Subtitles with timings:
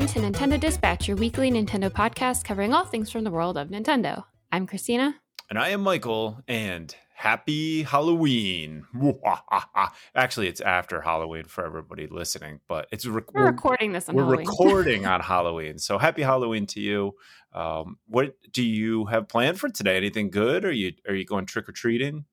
[0.00, 3.68] Welcome to Nintendo Dispatch, your weekly Nintendo podcast covering all things from the world of
[3.68, 4.24] Nintendo.
[4.50, 5.14] I'm Christina.
[5.50, 8.86] And I am Michael, and happy Halloween.
[10.14, 14.22] Actually, it's after Halloween for everybody listening, but it's rec- we're recording this on we're
[14.22, 14.46] Halloween.
[14.46, 15.78] recording on Halloween.
[15.78, 17.14] So happy Halloween to you.
[17.52, 19.98] Um, what do you have planned for today?
[19.98, 20.64] Anything good?
[20.64, 22.24] Are you are you going trick or treating?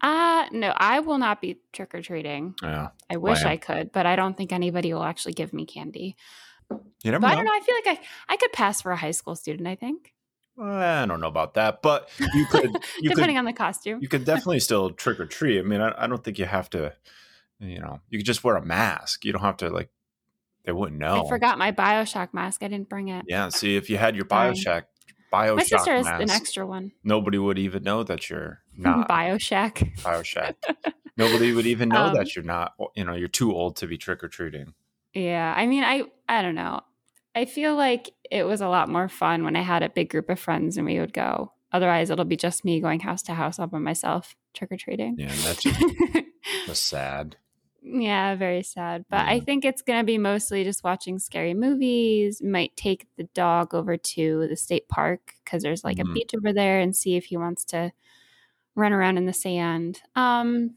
[0.00, 2.54] Uh no, I will not be trick or treating.
[2.62, 2.88] Yeah.
[3.10, 6.16] I wish I could, but I don't think anybody will actually give me candy.
[6.70, 7.32] You never but know.
[7.32, 7.52] I don't know.
[7.52, 10.12] I feel like I, I could pass for a high school student, I think.
[10.60, 12.70] I don't know about that, but you could.
[13.00, 14.00] You Depending could, on the costume.
[14.02, 15.60] You could definitely still trick or treat.
[15.60, 16.92] I mean, I, I don't think you have to,
[17.60, 19.24] you know, you could just wear a mask.
[19.24, 19.88] You don't have to, like,
[20.64, 21.24] they wouldn't know.
[21.24, 22.64] I forgot my Bioshock mask.
[22.64, 23.24] I didn't bring it.
[23.28, 23.50] Yeah.
[23.50, 24.84] See, if you had your Bioshock,
[25.32, 26.90] Bioshock My sister has mask, an extra one.
[27.04, 29.96] Nobody would even know that you're not Bioshock.
[29.98, 30.54] Bioshock.
[31.16, 33.96] nobody would even know Um, that you're not, you know, you're too old to be
[33.96, 34.74] trick or treating.
[35.14, 36.80] Yeah, I mean, I I don't know.
[37.34, 40.28] I feel like it was a lot more fun when I had a big group
[40.28, 41.52] of friends and we would go.
[41.72, 45.16] Otherwise, it'll be just me going house to house all by myself trick or treating.
[45.18, 45.32] Yeah,
[46.66, 47.36] that's sad.
[47.82, 49.04] yeah, very sad.
[49.10, 52.42] But I think it's gonna be mostly just watching scary movies.
[52.42, 56.10] Might take the dog over to the state park because there's like Mhm.
[56.10, 57.92] a beach over there and see if he wants to
[58.74, 60.00] run around in the sand.
[60.16, 60.76] Um,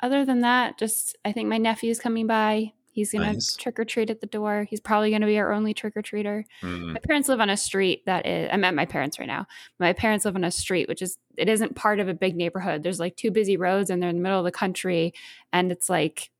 [0.00, 2.72] other than that, just I think my nephew's coming by.
[2.98, 3.54] He's gonna Nice.
[3.54, 4.66] trick or treat at the door.
[4.68, 6.42] He's probably gonna be our only trick or treater.
[6.62, 6.94] Mm.
[6.94, 8.50] My parents live on a street that is.
[8.52, 9.46] I'm at my parents right now.
[9.78, 12.82] My parents live on a street which is it isn't part of a big neighborhood.
[12.82, 15.14] There's like two busy roads, and they're in the middle of the country,
[15.52, 16.30] and it's like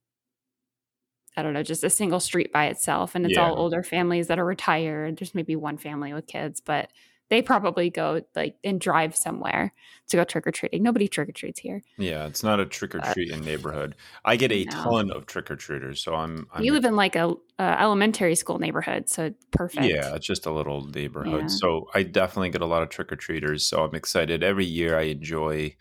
[1.37, 3.49] I don't know, just a single street by itself, and it's Yeah.
[3.49, 5.19] all older families that are retired.
[5.19, 6.91] There's maybe one family with kids, but
[7.31, 9.73] they probably go like and drive somewhere
[10.09, 10.83] to go trick or treating.
[10.83, 11.83] Nobody trick or treats here.
[11.99, 13.95] Yeah, it's not a trick or treating neighborhood.
[14.25, 14.71] I get a No.
[14.71, 16.47] ton of trick or treaters, so I'm.
[16.53, 19.87] I'm you live in like a, a elementary school neighborhood, so perfect.
[19.87, 21.43] Yeah, it's just a little neighborhood.
[21.43, 21.47] Yeah.
[21.49, 23.67] So I definitely get a lot of trick or treaters.
[23.67, 24.43] So I'm excited.
[24.43, 25.77] Every year I enjoy,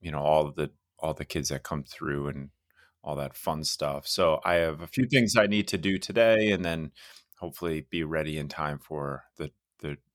[0.00, 2.50] you know, all the all the kids that come through and
[3.02, 4.06] all that fun stuff.
[4.06, 6.90] So I have a few things I need to do today and then
[7.38, 9.50] hopefully be ready in time for the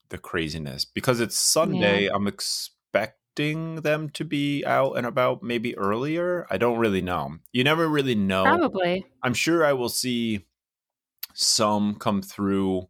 [0.09, 0.85] the craziness.
[0.85, 6.45] Because it's Sunday, I'm expecting them to be out and about maybe earlier.
[6.49, 7.37] I don't really know.
[7.53, 8.43] You never really know.
[8.43, 9.05] Probably.
[9.23, 10.45] I'm sure I will see
[11.33, 12.89] some come through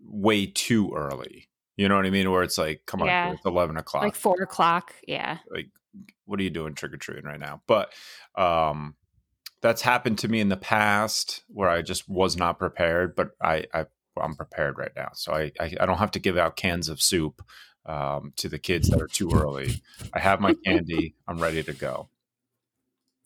[0.00, 1.48] way too early.
[1.76, 2.30] You know what I mean?
[2.30, 3.32] Where it's like, come on, Yeah.
[3.32, 4.02] it's eleven o'clock.
[4.04, 4.94] Like four o'clock.
[5.06, 5.38] Yeah.
[5.50, 5.68] Like,
[6.24, 7.60] what are you doing trick or treating right now?
[7.66, 7.92] But
[8.34, 8.94] um,
[9.60, 13.14] that's happened to me in the past where I just was not prepared.
[13.14, 13.86] But I, I
[14.20, 17.00] I'm prepared right now, so I, I I don't have to give out cans of
[17.00, 17.42] soup
[17.86, 19.82] um, to the kids that are too early.
[20.12, 21.14] I have my candy.
[21.28, 22.08] I'm ready to go.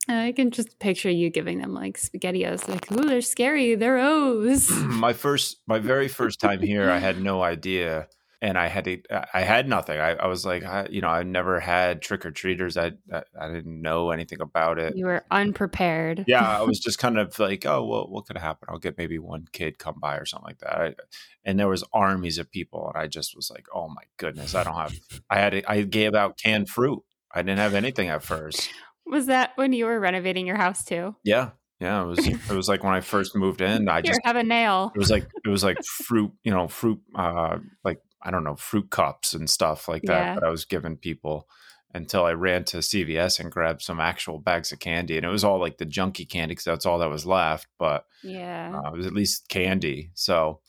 [0.08, 3.74] I can just picture you giving them like spaghettios, like, ooh, they're scary.
[3.74, 4.70] They're O's.
[4.70, 8.08] my first my very first time here i had no idea
[8.42, 8.98] and i had to,
[9.34, 9.98] i had nothing.
[10.00, 13.80] I, I was like I, you know i never had trick-or-treaters I, I i didn't
[13.82, 14.96] know anything about it.
[14.96, 16.24] You were unprepared.
[16.26, 19.18] yeah i was just kind of like oh well what could happen i'll get maybe
[19.18, 20.74] one kid come by or something like that.
[20.80, 20.94] I,
[21.44, 24.64] and there was armies of people and i just was like oh my goodness i
[24.64, 24.94] don't have
[25.30, 27.02] i had i gave out canned fruit.
[27.32, 28.70] I didn't have anything at first.
[29.06, 31.14] Was that when you were renovating your house too?
[31.24, 34.20] yeah yeah it was it was like when i first moved in i Here, just
[34.24, 34.92] have a nail.
[34.94, 38.56] it was like it was like fruit you know fruit uh like i don't know
[38.56, 40.34] fruit cups and stuff like that Yeah.
[40.34, 41.48] that i was giving people
[41.94, 45.44] until i ran to cvs and grabbed some actual bags of candy and it was
[45.44, 48.72] all like the junky candy because that's all that was left but Yeah.
[48.84, 50.60] uh, it was at least candy so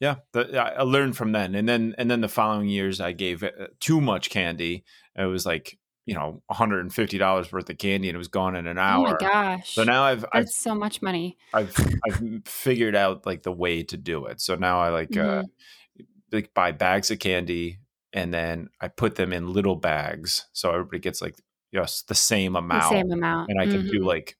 [0.00, 3.42] yeah the, i learned from then and then and then the following years i gave
[3.42, 3.50] uh,
[3.80, 4.84] too much candy
[5.16, 8.78] it was like you know $150 worth of candy and it was gone in an
[8.78, 9.08] hour.
[9.08, 9.74] oh my gosh.
[9.74, 11.36] so now i've i've so much money.
[11.52, 11.74] I've
[12.06, 14.40] I've figured out like the way to do it.
[14.40, 15.46] So now I like uh Mm-hmm.
[16.32, 17.78] Like buy bags of candy
[18.12, 21.34] and then I put them in little bags so everybody gets like
[21.74, 23.50] just the same The amount same amount.
[23.50, 23.90] and I can Mhm.
[23.90, 24.36] do like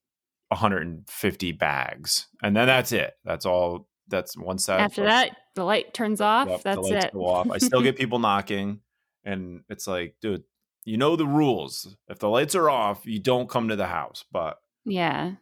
[0.63, 2.27] 150 bags.
[2.41, 3.13] And then that's it.
[3.23, 4.81] That's all that's one side.
[4.81, 6.47] After that, the light turns off.
[6.49, 7.13] Yep, That's it.
[7.13, 7.51] Go off.
[7.51, 8.79] I still get people knocking
[9.23, 10.43] and it's like, dude,
[10.85, 11.95] you know the rules.
[12.07, 14.25] If the lights are off, you don't come to the house.
[14.31, 15.33] But yeah.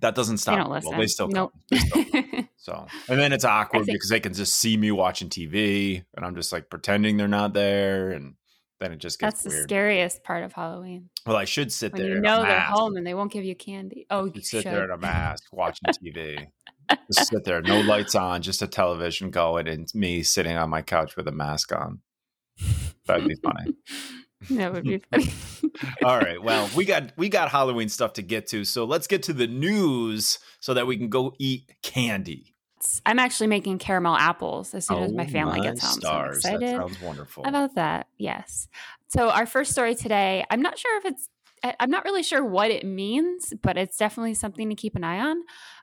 [0.00, 0.90] That doesn't They stop don't people.
[0.90, 0.98] listen.
[1.00, 1.52] They still nope.
[1.52, 1.60] come.
[1.70, 2.46] They still.
[2.62, 6.26] So, and then it's awkward think- because they can just see me watching TV, and
[6.26, 8.34] I'm just like pretending they're not there, and
[8.80, 11.08] then it just gets That's the scariest part of Halloween.
[11.26, 12.14] well, I should sit When there.
[12.16, 14.06] you know they're home and they won't give you candy.
[14.10, 14.72] Oh, you Just sit should.
[14.72, 16.48] there in a mask watching TV.
[17.10, 20.82] just sit there, no lights on, just a television going, and me sitting on my
[20.82, 22.00] couch with a mask on.
[23.06, 23.72] That'd be funny.
[24.50, 25.32] That would be funny.
[26.04, 26.42] All right.
[26.42, 29.46] Well, we got we got Halloween stuff to get to, so let's get to the
[29.46, 32.54] news so that we can go eat candy.
[33.04, 36.00] I'm actually making caramel apples as soon oh, as my oh, family my gets home.
[36.00, 36.42] Stars.
[36.42, 37.44] So I'm excited that sounds wonderful.
[37.44, 38.06] about that.
[38.16, 38.68] Yes.
[39.08, 41.28] So our first story today, I'm not sure if it's
[41.62, 45.20] I'm not really sure what it means, but it's definitely something to keep an eye
[45.20, 45.42] on.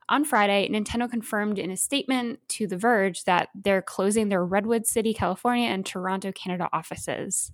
[0.09, 4.87] On Friday, Nintendo confirmed in a statement to The Verge that they're closing their Redwood
[4.87, 7.51] City, California, and Toronto, Canada offices.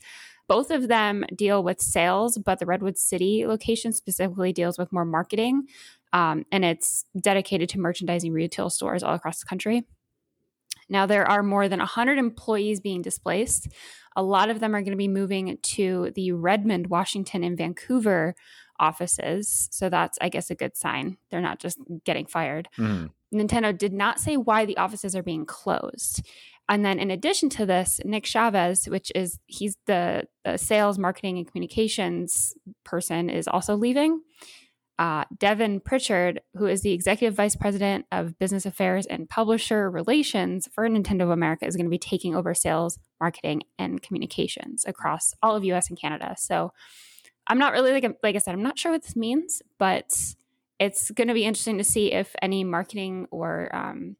[0.47, 5.05] Both of them deal with sales, but the Redwood City location specifically deals with more
[5.05, 5.67] marketing,
[6.11, 9.85] um, and it's dedicated to merchandising retail stores all across the country.
[10.89, 13.69] Now, there are more than 100 employees being displaced.
[14.15, 18.35] A lot of them are going to be moving to the Redmond, Washington, and Vancouver
[18.79, 19.69] offices.
[19.71, 21.17] So that's, I guess, a good sign.
[21.29, 22.69] They're not just getting fired.
[22.77, 23.11] Mm.
[23.33, 26.25] Nintendo did not say why the offices are being closed.
[26.73, 31.37] And then in addition to this, Nick Chavez, which is he's the, the sales, marketing,
[31.37, 34.23] and communications person, is also leaving.
[34.97, 40.67] Uh, Devon Pritchard, who is the executive vice president of business affairs and publisher relations
[40.73, 45.35] for Nintendo of America, is going to be taking over sales, marketing, and communications across
[45.43, 46.33] all of US and Canada.
[46.39, 46.73] So
[47.45, 50.11] I'm not really like like I said, I'm not sure what this means, but
[50.79, 54.15] it's going to be interesting to see if any marketing or um,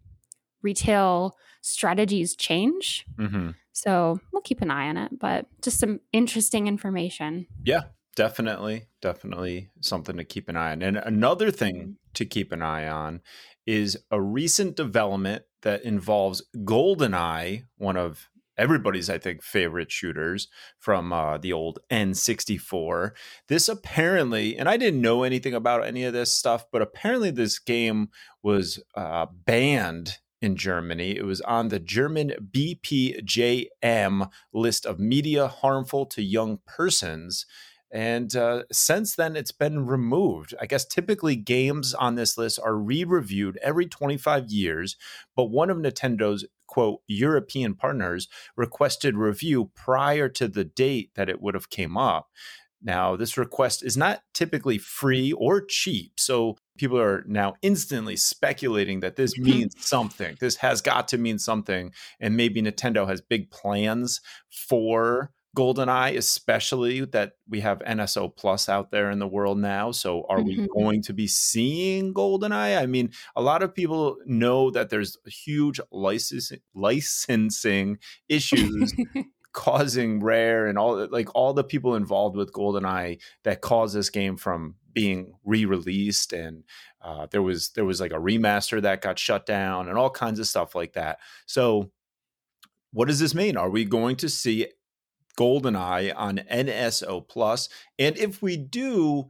[0.63, 3.06] retail strategies change.
[3.18, 3.51] Mm-hmm.
[3.71, 7.48] So we'll keep an eye on it, but just some interesting information.
[7.63, 7.83] Yeah,
[8.15, 8.86] definitely.
[9.01, 10.81] Definitely something to keep an eye on.
[10.81, 11.92] And another thing Mm-hmm.
[12.15, 13.21] to keep an eye on
[13.65, 21.12] is a recent development that involves GoldenEye, one of everybody's, I think, favorite shooters from
[21.12, 23.12] uh, the old N64.
[23.48, 27.57] This apparently, and I didn't know anything about any of this stuff, but apparently this
[27.57, 28.10] game
[28.44, 31.16] was uh, banned in Germany.
[31.16, 37.45] It was on the German BPJM list of media harmful to young persons.
[37.90, 40.54] And uh, since then, it's been removed.
[40.60, 44.98] I guess typically games on this list are re reviewed every 25 years,
[45.36, 51.39] but one of Nintendo's quote European partners requested review prior to the date that it
[51.39, 52.30] would have came up.
[52.83, 56.19] Now, this request is not typically free or cheap.
[56.19, 60.35] So people are now instantly speculating that this means something.
[60.39, 61.91] This has got to mean something.
[62.19, 64.19] And maybe Nintendo has big plans
[64.51, 69.91] for GoldenEye, especially that we have NSO Plus out there in the world now.
[69.91, 70.68] So, are we Mhm.
[70.75, 72.81] going to be seeing GoldenEye?
[72.81, 78.95] I mean, a lot of people know that there's huge licensing licensing issues
[79.53, 84.38] causing Rare and all like all the people involved with GoldenEye that caused this game
[84.38, 86.63] from being re-released and
[87.01, 90.39] uh, there was there was like a remaster that got shut down and all kinds
[90.39, 91.19] of stuff like that.
[91.45, 91.91] So,
[92.91, 93.57] what does this mean?
[93.57, 94.67] Are we going to see
[95.38, 97.67] GoldenEye on NSO Plus?
[98.00, 99.27] And if we do,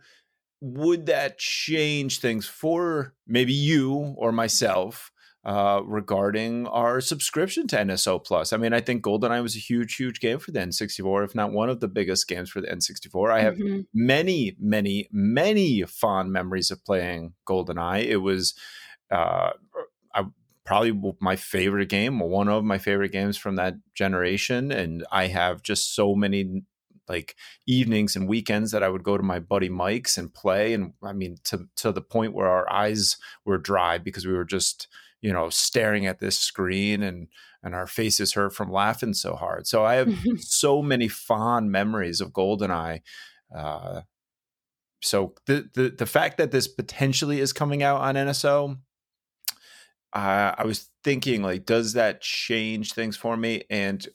[0.61, 5.11] would that change things for maybe you or myself
[5.45, 8.53] uh, regarding our subscription to NSO Plus?
[8.53, 11.51] I mean, I think GoldenEye was a huge, huge game for the N64, if not
[11.51, 13.31] one of the biggest games for the N64.
[13.31, 13.85] I have Mhm.
[13.93, 18.05] many, many, many fond memories of playing GoldenEye.
[18.05, 18.53] It was
[19.11, 19.51] uh,
[20.15, 20.25] I,
[20.65, 25.61] probably my favorite game, one of my favorite games from that generation, and I have
[25.61, 26.63] just so many
[27.09, 27.35] like
[27.67, 31.11] evenings and weekends that I would go to my buddy Mike's and play, and I
[31.13, 34.87] mean to to the point where our eyes were dry because we were just
[35.23, 37.29] you know staring at this screen and
[37.63, 39.65] and our faces hurt from laughing so hard.
[39.65, 43.01] So I have so many fond memories of GoldenEye.
[43.55, 44.01] Uh,
[45.01, 48.77] so the, the the fact that this potentially is coming out on NSO,
[50.13, 53.63] uh, I was thinking like, does that change things for me?
[53.69, 54.05] And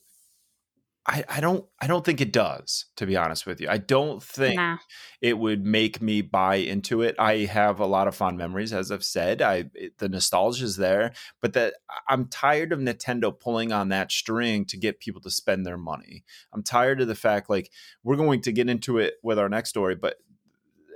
[1.11, 2.85] I, I don't I don't think it does.
[2.97, 4.77] To be honest with you, I don't think Nah.
[5.23, 7.17] it would make me buy into it.
[7.19, 9.41] I have a lot of fond memories, as I've said.
[9.41, 11.75] I it, the nostalgia is there, but that
[12.09, 16.25] I'm tired of Nintendo pulling on that string to get people to spend their money.
[16.53, 17.73] I'm tired of the fact like
[18.05, 20.17] we're going to get into it with our next story, but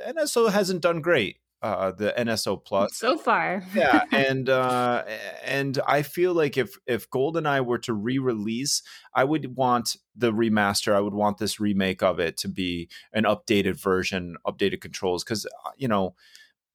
[0.06, 1.36] NSO hasn't done great.
[1.62, 3.62] Uh, the NSO Plus, So far.
[3.72, 5.04] yeah, and uh,
[5.44, 8.82] and I feel like if if GoldenEye were to re-release,
[9.14, 10.92] I would want the remaster.
[10.92, 15.46] I would want this remake of it to be an updated version, updated controls, because
[15.76, 16.16] you know,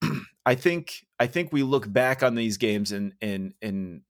[0.46, 4.02] I think I think we look back on these games and and and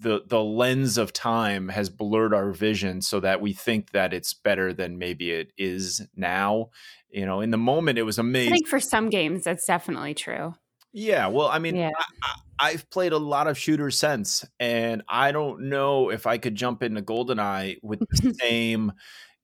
[0.00, 4.32] the the lens of time has blurred our vision so that we think that it's
[4.34, 6.70] better than maybe it is now.
[7.10, 8.52] You know, in the moment it was amazing.
[8.52, 10.54] I think for some games, that's definitely true.
[10.92, 11.90] Yeah, well, I mean, Yeah.
[12.22, 12.34] I,
[12.70, 16.82] I've played a lot of shooters since, and I don't know if I could jump
[16.82, 18.92] into GoldenEye with the same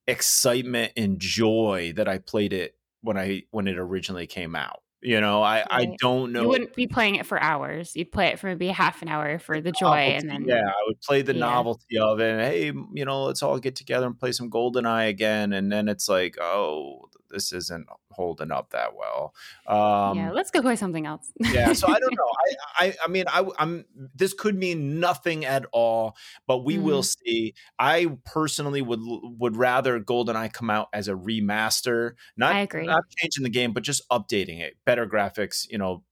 [0.07, 4.81] excitement and joy that I played it when I when it originally came out.
[5.03, 5.67] You know, I, right.
[5.71, 6.43] I don't know.
[6.43, 7.95] You wouldn't be playing it for hours.
[7.95, 10.67] You'd play it for maybe half an hour for the joy, novelty, and then yeah,
[10.67, 11.41] I would play the yeah.
[11.41, 12.31] novelty of it.
[12.31, 15.53] And, hey, you know, let's all get together and play some GoldenEye again.
[15.53, 19.35] And then it's like, oh, this isn't holding up that well.
[19.67, 21.31] Um, yeah, let's go play something else.
[21.39, 22.31] yeah, so I don't know.
[22.79, 26.17] I, I, I mean, I, I'm This could mean nothing at all,
[26.47, 26.83] but we mm.
[26.83, 27.55] will see.
[27.79, 32.87] I personally would would rather GoldenEye come out as a remaster, not I agree.
[32.87, 36.03] not changing the game, but just updating it, better graphics, you know,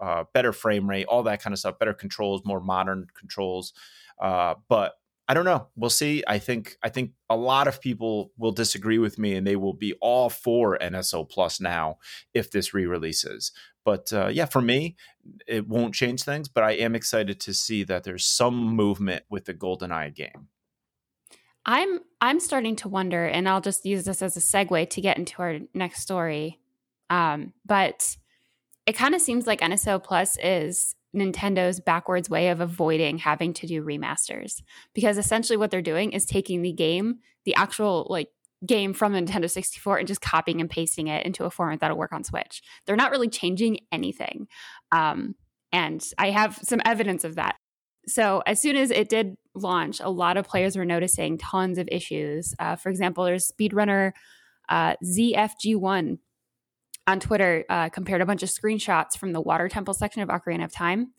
[0.00, 3.72] uh, better frame rate, all that kind of stuff, better controls, more modern controls.
[4.20, 4.94] Uh, but
[5.28, 5.68] I don't know.
[5.76, 6.24] We'll see.
[6.26, 9.74] I think I think a lot of people will disagree with me, and they will
[9.74, 11.98] be all for NSO Plus now
[12.32, 13.52] if this re-releases.
[13.84, 14.96] But uh, yeah, for me,
[15.46, 16.48] it won't change things.
[16.48, 20.48] But I am excited to see that there's some movement with the GoldenEye game.
[21.66, 25.18] I'm I'm starting to wonder, and I'll just use this as a segue to get
[25.18, 26.58] into our next story.
[27.10, 28.16] Um, but
[28.86, 33.66] it kind of seems like NSO Plus is Nintendo's backwards way of avoiding having to
[33.66, 34.62] do remasters
[34.94, 38.28] because essentially what they're doing is taking the game, the actual like
[38.66, 42.12] game from Nintendo 64 and just copying and pasting it into a format that'll work
[42.12, 42.62] on Switch.
[42.86, 44.48] They're not really changing anything.
[44.92, 45.34] Um,
[45.72, 47.56] and I have some evidence of that.
[48.06, 51.88] So as soon as it did launch, a lot of players were noticing tons of
[51.90, 52.54] issues.
[52.58, 54.12] Uh, for example, there's speedrunner
[54.68, 56.18] uh, ZFG1
[57.08, 60.64] on Twitter uh, compared a bunch of screenshots from the Water Temple section of Ocarina
[60.64, 61.12] of Time,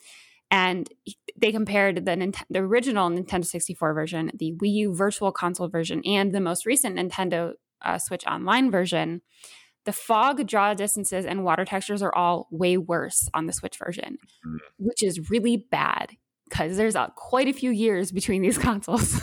[0.52, 0.88] and
[1.36, 6.34] they compared the the original Nintendo 64 version, the Wii U Virtual Console version, and
[6.34, 9.22] the most recent Nintendo uh, Switch Online version.
[9.86, 14.18] The fog, draw distances, and water textures are all way worse on the Switch version,
[14.46, 14.58] mm.
[14.78, 16.12] which is really bad
[16.48, 19.20] because there's uh, quite a few years between these consoles.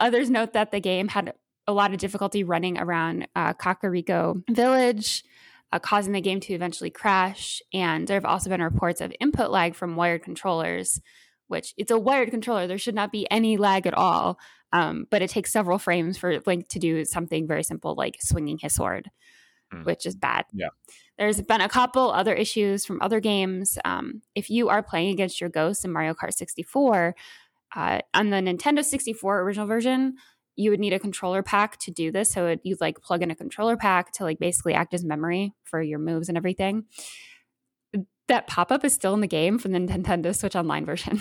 [0.00, 1.32] Others note that the game had
[1.66, 5.24] a lot of difficulty running around uh, Kakariko Village
[5.72, 7.62] uh, causing the game to eventually crash.
[7.72, 11.00] And there have also been reports of input lag from wired controllers,
[11.48, 12.66] which it's a wired controller.
[12.66, 14.38] There should not be any lag at all.
[14.72, 18.58] Um, but it takes several frames for Link to do something very simple like swinging
[18.58, 19.10] his sword,
[19.72, 19.84] mm.
[19.84, 20.46] which is bad.
[20.52, 20.68] Yeah.
[21.18, 23.76] There's been a couple other issues from other games.
[23.84, 27.14] Um, if you are playing against your ghosts in Mario Kart 64,
[27.76, 30.16] uh, on the Nintendo 64 original version,
[30.62, 32.30] you would need a controller pack to do this.
[32.30, 35.54] So it, you'd like plug in a controller pack to like basically act as memory
[35.64, 36.84] for your moves and everything.
[38.28, 41.20] That pop up is still in the game from the Nintendo Switch Online version,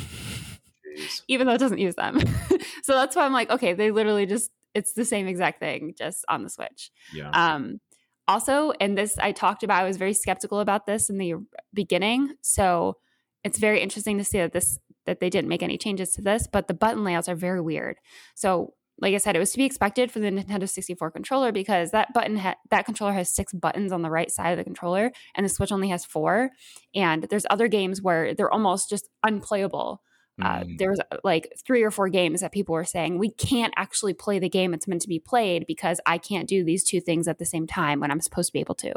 [1.28, 2.20] even though it doesn't use them.
[2.84, 6.24] so that's why I'm like, okay, they literally just it's the same exact thing, just
[6.30, 6.92] on the Switch.
[7.14, 7.30] Yeah.
[7.32, 7.82] Um,
[8.28, 11.34] also, and this I talked about, I was very skeptical about this in the
[11.74, 12.36] beginning.
[12.42, 12.98] So
[13.44, 16.48] it's very interesting to see that this that they didn't make any changes to this,
[16.48, 17.98] but the button layouts are very weird.
[18.36, 21.92] So like I said, it was to be expected for the Nintendo 64 controller because
[21.92, 25.12] that button ha- that controller has six buttons on the right side of the controller,
[25.36, 26.52] and the Switch only has four.
[26.94, 30.02] And there's other games where they're almost just unplayable.
[30.42, 30.78] Uh, mm.
[30.78, 34.40] there was like three or four games that people were saying we can't actually play
[34.40, 37.38] the game it's meant to be played because I can't do these two things at
[37.38, 38.94] the same time when I'm supposed to be able to.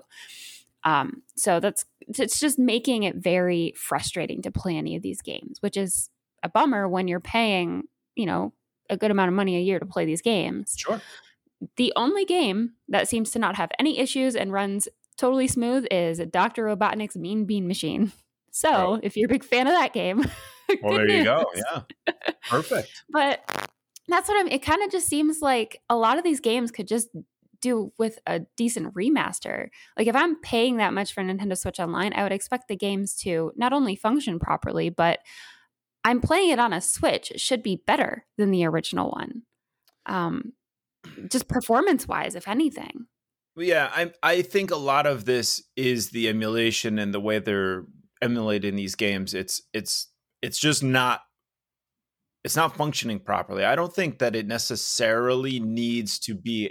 [0.84, 5.58] Um, so that's it's just making it very frustrating to play any of these games,
[5.60, 6.10] which is
[6.42, 7.84] a bummer when you're paying,
[8.14, 8.52] you know,
[8.90, 10.74] a good amount of money a year to play these games.
[10.76, 11.00] Sure.
[11.76, 16.18] The only game that seems to not have any issues and runs totally smooth is
[16.30, 16.64] Dr.
[16.64, 18.12] Robotnik's Mean Bean Machine.
[18.56, 19.00] So, oh.
[19.02, 20.18] if you're a big fan of that game,
[20.80, 21.18] well, there news.
[21.18, 21.44] you go.
[21.56, 22.12] Yeah.
[22.48, 23.02] Perfect.
[23.10, 23.40] but
[24.06, 26.86] that's what I'm it kind of just seems like a lot of these games could
[26.86, 27.08] just
[27.60, 29.70] do with a decent remaster.
[29.98, 33.16] Like if I'm paying that much for Nintendo Switch Online, I would expect the games
[33.22, 35.18] to not only function properly, but
[36.04, 37.30] I'm playing it on a Switch.
[37.30, 39.42] It should be better than the original one.
[40.06, 40.52] Um,
[41.30, 43.06] just performance wise, if anything.
[43.56, 47.84] Yeah, I I think a lot of this is the emulation and the way they're
[48.20, 49.32] emulating these games.
[49.32, 50.08] It's it's
[50.42, 51.20] it's just not
[52.42, 53.64] it's not functioning properly.
[53.64, 56.66] I don't think that it necessarily needs to be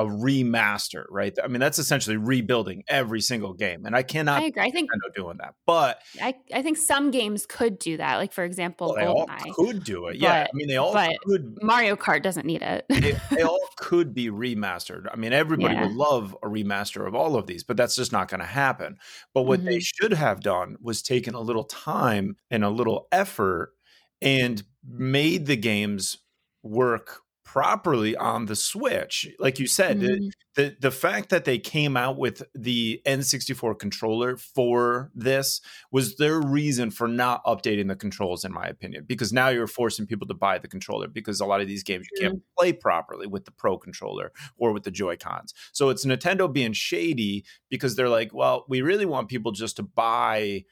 [0.00, 1.36] a remaster, right?
[1.44, 4.40] I mean, that's essentially rebuilding every single game, and I cannot.
[4.40, 4.62] I agree.
[4.62, 8.16] I think Nintendo doing that, but I, I think some games could do that.
[8.16, 10.16] Like for example, well, they all could do it.
[10.16, 11.58] Yeah, I mean, they all could.
[11.60, 12.86] Mario Kart doesn't need it.
[12.88, 15.04] they, they, all could be remastered.
[15.12, 15.82] I mean, everybody yeah.
[15.82, 18.96] would love a remaster of all of these, but that's just not going to happen.
[19.34, 19.68] But what mm-hmm.
[19.68, 23.74] they should have done was taken a little time and a little effort
[24.22, 26.18] and made the games
[26.62, 27.20] work
[27.52, 29.26] properly on the Switch.
[29.40, 30.28] Like you said, mm-hmm.
[30.54, 36.40] the, the, fact that they came out with the N64 controller for this was their
[36.40, 40.34] reason for not updating the controls, in my opinion, because now you're forcing people to
[40.34, 43.50] buy the controller because a lot of these games you can't play properly with the
[43.50, 45.52] Pro controller or with the Joy Cons.
[45.72, 49.82] So it's Nintendo being shady because they're like, well, we really want people just to
[49.82, 50.62] buy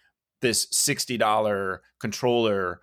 [0.42, 2.82] this $60 controller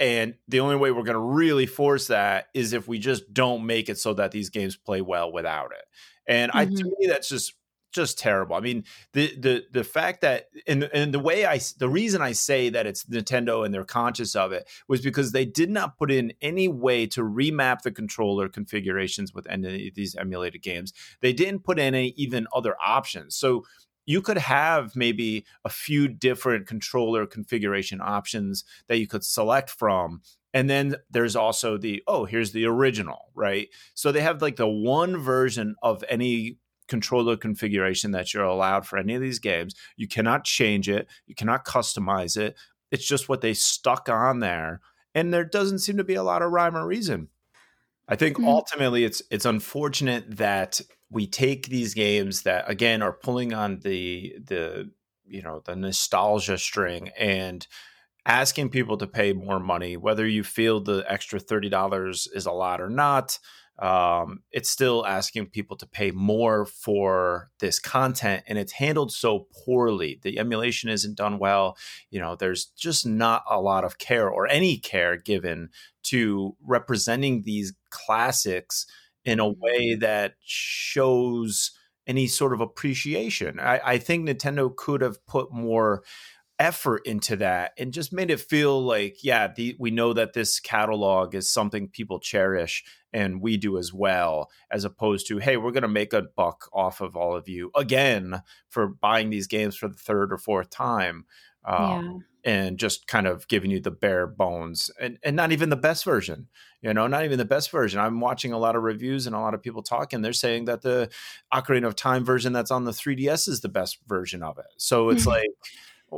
[0.00, 3.66] and the only way we're going to really force that is if we just don't
[3.66, 5.84] make it so that these games play well without it.
[6.26, 6.58] And mm-hmm.
[6.58, 6.88] I to mm-hmm.
[6.98, 7.54] me that's just
[7.92, 8.54] just terrible.
[8.54, 12.32] I mean, the the the fact that and and the way I the reason I
[12.32, 16.10] say that it's Nintendo and they're conscious of it was because they did not put
[16.10, 20.92] in any way to remap the controller configurations with any of these emulated games.
[21.20, 23.36] They didn't put in any even other options.
[23.36, 23.64] So
[24.10, 30.20] you could have maybe a few different controller configuration options that you could select from
[30.52, 33.68] and then there's also the oh here's the original right?
[33.94, 38.98] So they have like the one version of any controller configuration that you're allowed for
[38.98, 39.76] any of these games.
[39.96, 41.06] You cannot change it.
[41.26, 42.56] You cannot customize it.
[42.90, 44.80] It's just what they stuck on there
[45.14, 47.28] and there doesn't seem to be a lot of rhyme or reason.
[48.08, 48.48] I think mm-hmm.
[48.48, 54.34] ultimately it's it's unfortunate that we take these games that again are pulling on the
[54.44, 54.90] the
[55.26, 57.66] you know the nostalgia string and
[58.26, 62.80] asking people to pay more money whether you feel the extra $30 is a lot
[62.80, 63.38] or not
[63.78, 69.46] um, it's still asking people to pay more for this content and it's handled so
[69.64, 70.20] poorly.
[70.20, 71.76] The emulation isn't done well
[72.10, 75.70] you know there's just not a lot of care or any care given
[76.02, 78.86] to representing these classics
[79.24, 80.00] in a way mm-hmm.
[80.00, 81.72] that shows
[82.06, 83.60] any sort of appreciation.
[83.60, 86.02] I, I, think Nintendo could have put more
[86.58, 90.60] effort into that and just made it feel like, yeah, the, we know that this
[90.60, 95.72] catalog is something people cherish and we do as well, as opposed to, hey, we're
[95.72, 99.76] going to make a buck off of all of you again for buying these games
[99.76, 101.24] for the third or fourth time.
[101.64, 102.29] Um, yeah.
[102.44, 106.04] And just kind of giving you the bare bones and, and not even the best
[106.04, 106.48] version
[106.82, 108.00] you know not even the best version.
[108.00, 110.82] I'm watching a lot of reviews and a lot of people talking they're saying that
[110.82, 111.10] the
[111.52, 114.66] ocarina of time version that's on the 3ds is the best version of it.
[114.76, 115.30] So it's mm-hmm.
[115.30, 115.50] like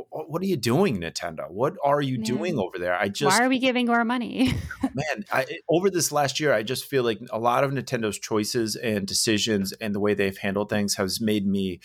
[0.09, 1.51] what are you doing nintendo?
[1.51, 2.95] What are you doing over there?
[2.95, 4.55] I just why are we giving our money?
[4.83, 8.19] Oh, man I, over this last year i just feel like a lot of nintendo's
[8.19, 11.79] choices and decisions and the way they've handled things has made me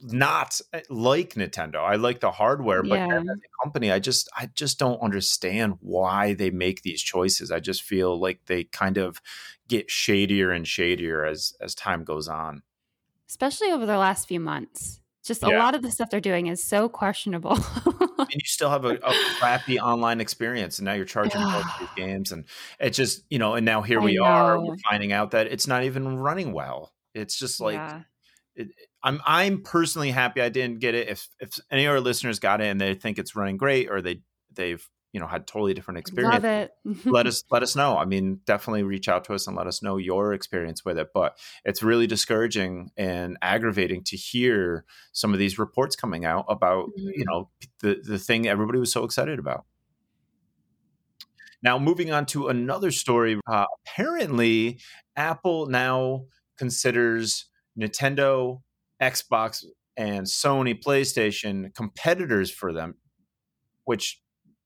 [0.00, 1.76] not eh, like Nintendo.
[1.76, 3.18] I like the hardware, but yeah.
[3.18, 7.50] as a company, I just I just don't understand why they make these choices.
[7.50, 9.20] I just feel like they kind of
[9.68, 12.62] get shadier and shadier as as time goes on.
[13.28, 15.00] Especially over the last few months.
[15.24, 15.56] Just yeah.
[15.56, 17.58] a lot of the stuff they're doing is so questionable.
[18.18, 21.88] and you still have a, a, crappy online experience, and now you're charging for these
[21.96, 22.44] games, and
[22.80, 23.54] it just you know.
[23.54, 26.94] And now here we are, we're finding out that it's not even running well.
[27.14, 28.02] It's just like yeah.
[28.54, 28.68] it,
[29.02, 31.08] I'm I'm personally happy I didn't get it.
[31.08, 34.02] If if any of our listeners got it and they think it's running great or
[34.02, 34.20] they
[34.52, 36.72] they've you know had totally different experience, Love it.
[37.04, 37.96] let us let us know.
[37.96, 41.08] I mean, definitely reach out to us and let us know your experience with it.
[41.14, 46.90] But it's really discouraging and aggravating to hear some of these reports coming out about
[46.96, 49.64] you know the the thing everybody was so excited about.
[51.62, 53.40] Now, moving on to another story.
[53.46, 54.78] Uh, apparently,
[55.16, 57.46] Apple now considers
[57.78, 58.60] Nintendo
[59.00, 59.64] Xbox
[59.96, 62.94] and Sony PlayStation competitors for them,
[63.84, 64.22] which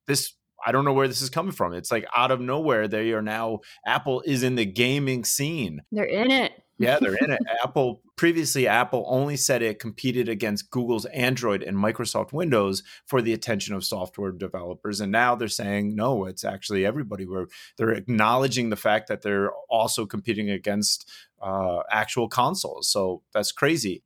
[0.06, 1.72] this I don't know where this is coming from.
[1.72, 5.82] It's like out of nowhere they are now Apple is in the gaming scene.
[5.90, 6.52] They're in it.
[6.78, 7.40] yeah, they're in it.
[7.64, 13.32] Apple previously Apple only said it competed against Google's Android and Microsoft Windows for the
[13.32, 18.70] attention of software developers and now they're saying no, it's actually everybody where they're acknowledging
[18.70, 22.88] the fact that they're also competing against uh, actual consoles.
[22.88, 24.04] So that's crazy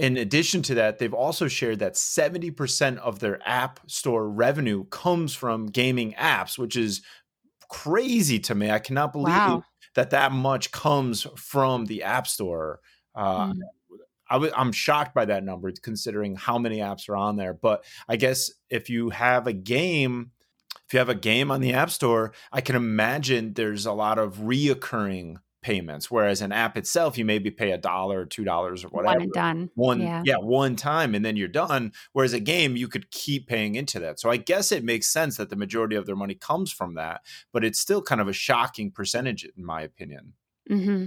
[0.00, 5.34] in addition to that, they've also shared that 70% of their app store revenue comes
[5.34, 7.02] from gaming apps, which is
[7.68, 8.70] crazy to me.
[8.70, 9.62] I cannot believe wow.
[9.96, 12.80] that that much comes from the app store.
[13.14, 13.58] Uh, mm.
[14.30, 17.52] I w- I'm shocked by that number considering how many apps are on there.
[17.52, 20.30] But I guess if you have a game,
[20.86, 24.18] if you have a game on the app store, I can imagine there's a lot
[24.18, 28.84] of reoccurring payments whereas an app itself you maybe pay a dollar or two dollars
[28.84, 30.22] or whatever one and done one yeah.
[30.24, 33.98] yeah one time and then you're done whereas a game you could keep paying into
[33.98, 36.94] that so i guess it makes sense that the majority of their money comes from
[36.94, 37.20] that
[37.52, 40.32] but it's still kind of a shocking percentage in my opinion
[40.70, 41.06] mm-hmm.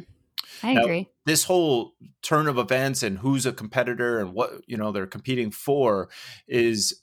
[0.61, 1.09] I now, agree.
[1.25, 5.51] This whole turn of events and who's a competitor and what you know they're competing
[5.51, 6.09] for
[6.47, 7.01] is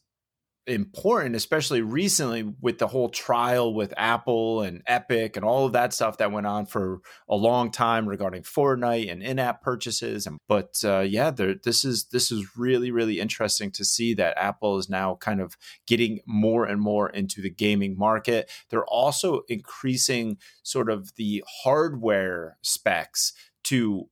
[0.66, 5.92] important, especially recently with the whole trial with Apple and Epic and all of that
[5.92, 10.26] stuff that went on for a long time regarding Fortnite and in-app purchases.
[10.26, 14.38] And but uh, yeah, there, this is this is really really interesting to see that
[14.38, 18.50] Apple is now kind of getting more and more into the gaming market.
[18.68, 23.32] They're also increasing sort of the hardware specs
[23.64, 24.08] to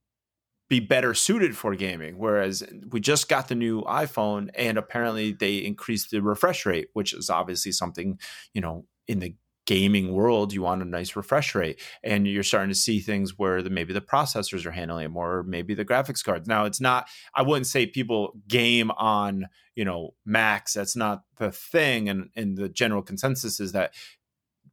[0.69, 2.19] be better suited for gaming.
[2.19, 7.15] Whereas we just got the new iPhone and apparently they increased the refresh rate, which
[7.15, 8.19] is obviously something,
[8.53, 9.35] you know, in the
[9.69, 11.79] gaming world, you want a nice refresh rate.
[12.03, 15.39] And you're starting to see things where the, maybe the processors are handling it more,
[15.39, 16.49] or maybe the graphics cards.
[16.49, 20.73] Now, it's not, I wouldn't say people game on, you know, Macs.
[20.73, 22.09] That's not the thing.
[22.09, 23.93] And, and the general consensus is that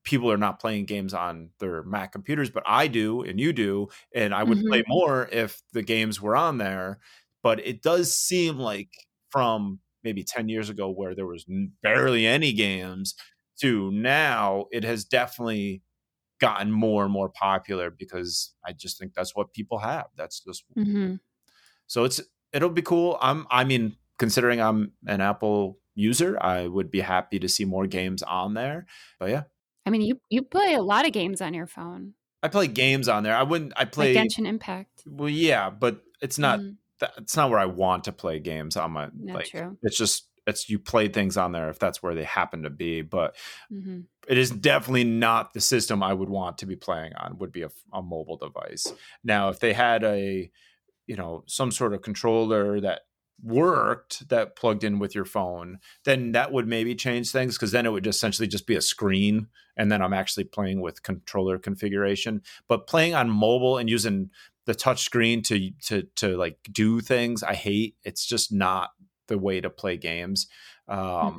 [0.05, 3.89] people are not playing games on their Mac computers, but I do and you do.
[4.13, 4.67] And I would mm-hmm.
[4.67, 6.99] play more if the games were on there.
[7.43, 8.89] But it does seem like
[9.29, 11.45] from maybe 10 years ago, where there was
[11.81, 13.15] barely any games,
[13.61, 15.81] to now, it has definitely
[16.39, 20.07] gotten more and more popular because I just think that's what people have.
[20.15, 21.15] That's just mm-hmm.
[21.87, 23.17] so it's it'll be cool.
[23.21, 27.87] I'm I mean, considering I'm an Apple user, I would be happy to see more
[27.87, 28.85] games on there.
[29.19, 29.43] But yeah,
[29.85, 32.13] I mean, you you play a lot of games on your phone.
[32.41, 33.35] I play games on there.
[33.35, 33.73] I wouldn't.
[33.75, 35.03] I play like Genshin Impact.
[35.05, 36.59] Well, yeah, but it's not.
[36.59, 36.77] Mm.
[37.17, 39.09] It's not where I want to play games on my.
[39.13, 39.77] Not like, true.
[39.81, 43.01] It's just it's you play things on there if that's where they happen to be,
[43.01, 43.35] but
[43.71, 44.01] mm-hmm.
[44.27, 47.37] it is definitely not the system I would want to be playing on.
[47.39, 48.91] Would be a, a mobile device.
[49.23, 50.49] Now, if they had a,
[51.07, 53.01] you know, some sort of controller that
[53.43, 57.85] worked that plugged in with your phone, then that would maybe change things because then
[57.85, 62.41] it would essentially just be a screen and then I'm actually playing with controller configuration.
[62.67, 64.29] But playing on mobile and using
[64.65, 67.95] the touch screen to to to like do things, I hate.
[68.03, 68.91] It's just not
[69.27, 70.47] the way to play games.
[70.87, 71.37] Um, mm-hmm.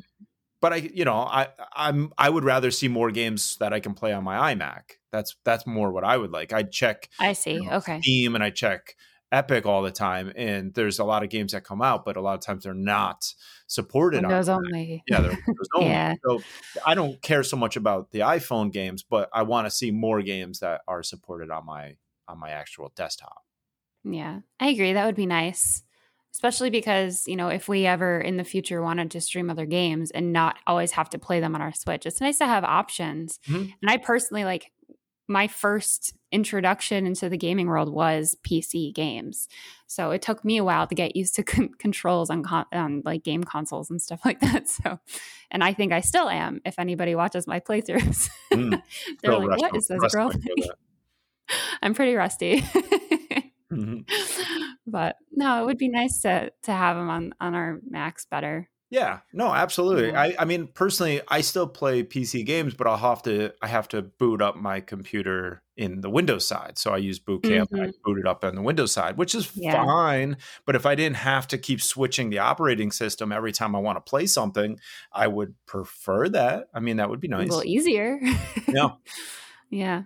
[0.60, 3.94] But I, you know, I I'm I would rather see more games that I can
[3.94, 4.82] play on my iMac.
[5.12, 6.52] That's that's more what I would like.
[6.52, 7.08] I check.
[7.20, 7.54] I see.
[7.54, 8.00] You know, okay.
[8.00, 8.96] Steam and I check
[9.32, 12.20] Epic all the time, and there's a lot of games that come out, but a
[12.20, 13.32] lot of times they're not
[13.66, 14.22] supported.
[14.22, 15.02] Windows on only.
[15.08, 15.88] Yeah, they're Windows only.
[15.88, 16.14] yeah.
[16.24, 16.42] So
[16.86, 20.22] I don't care so much about the iPhone games, but I want to see more
[20.22, 21.96] games that are supported on my
[22.28, 23.42] on my actual desktop.
[24.04, 24.92] Yeah, I agree.
[24.92, 25.82] That would be nice,
[26.32, 30.12] especially because you know if we ever in the future wanted to stream other games
[30.12, 33.40] and not always have to play them on our Switch, it's nice to have options.
[33.48, 33.70] Mm-hmm.
[33.82, 34.70] And I personally like
[35.28, 39.48] my first introduction into the gaming world was PC games.
[39.86, 43.02] So it took me a while to get used to con- controls on, con- on
[43.04, 44.68] like game consoles and stuff like that.
[44.68, 44.98] So,
[45.50, 46.60] and I think I still am.
[46.64, 48.80] If anybody watches my playthroughs, mm.
[49.22, 50.32] they're like, "What is this girl?"
[51.80, 52.60] I'm pretty rusty.
[53.72, 54.00] mm-hmm.
[54.88, 58.68] But no, it would be nice to to have them on on our Macs better.
[58.88, 60.08] Yeah, no, absolutely.
[60.08, 60.20] Yeah.
[60.20, 63.88] I, I mean, personally, I still play PC games, but I'll have to I have
[63.88, 66.78] to boot up my computer in the Windows side.
[66.78, 67.74] So I use Boot Camp mm-hmm.
[67.74, 68.00] and I mm-hmm.
[68.04, 69.72] boot it up on the Windows side, which is yeah.
[69.72, 70.36] fine.
[70.66, 73.96] But if I didn't have to keep switching the operating system every time I want
[73.96, 74.78] to play something,
[75.12, 76.68] I would prefer that.
[76.72, 77.48] I mean, that would be nice.
[77.48, 78.20] A little easier.
[78.68, 78.90] yeah.
[79.68, 80.02] Yeah.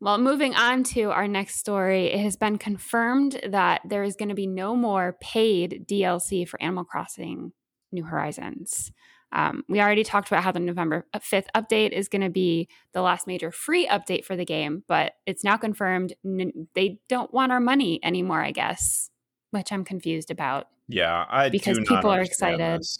[0.00, 4.30] Well, moving on to our next story, it has been confirmed that there is going
[4.30, 7.52] to be no more paid DLC for Animal Crossing
[7.92, 8.92] New Horizons.
[9.32, 12.68] Um, we already talked about how the November 5th uh, update is going to be
[12.92, 17.32] the last major free update for the game, but it's now confirmed n- they don't
[17.34, 19.10] want our money anymore, I guess,
[19.50, 20.68] which I'm confused about.
[20.88, 22.80] Yeah, I because people are excited.
[22.80, 22.98] This.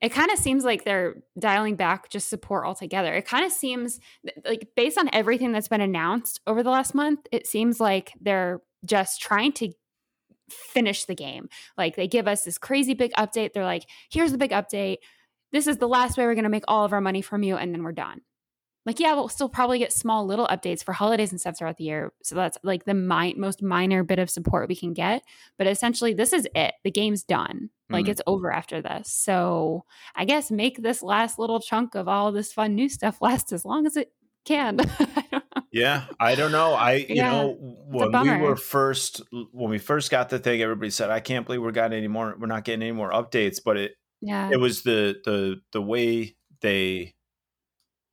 [0.00, 3.12] It kind of seems like they're dialing back just support altogether.
[3.14, 4.00] It kind of seems
[4.44, 8.62] like based on everything that's been announced over the last month, it seems like they're
[8.84, 9.72] just trying to
[10.52, 11.48] finish the game.
[11.76, 13.52] Like they give us this crazy big update.
[13.52, 14.98] They're like, here's the big update.
[15.52, 17.56] This is the last way we're going to make all of our money from you.
[17.56, 18.22] And then we're done.
[18.84, 21.84] Like, yeah, we'll still probably get small little updates for holidays and stuff throughout the
[21.84, 22.12] year.
[22.24, 25.22] So that's like the mi- most minor bit of support we can get.
[25.56, 26.74] But essentially, this is it.
[26.82, 27.70] The game's done.
[27.90, 28.10] Like, mm-hmm.
[28.10, 29.12] it's over after this.
[29.12, 29.84] So
[30.16, 33.64] I guess make this last little chunk of all this fun new stuff last as
[33.64, 34.12] long as it
[34.44, 34.80] can.
[35.72, 36.74] yeah, I don't know.
[36.74, 40.90] I you yeah, know when we were first when we first got the thing, everybody
[40.90, 42.36] said, "I can't believe we're getting any more.
[42.38, 46.36] We're not getting any more updates." But it yeah, it was the the the way
[46.60, 47.14] they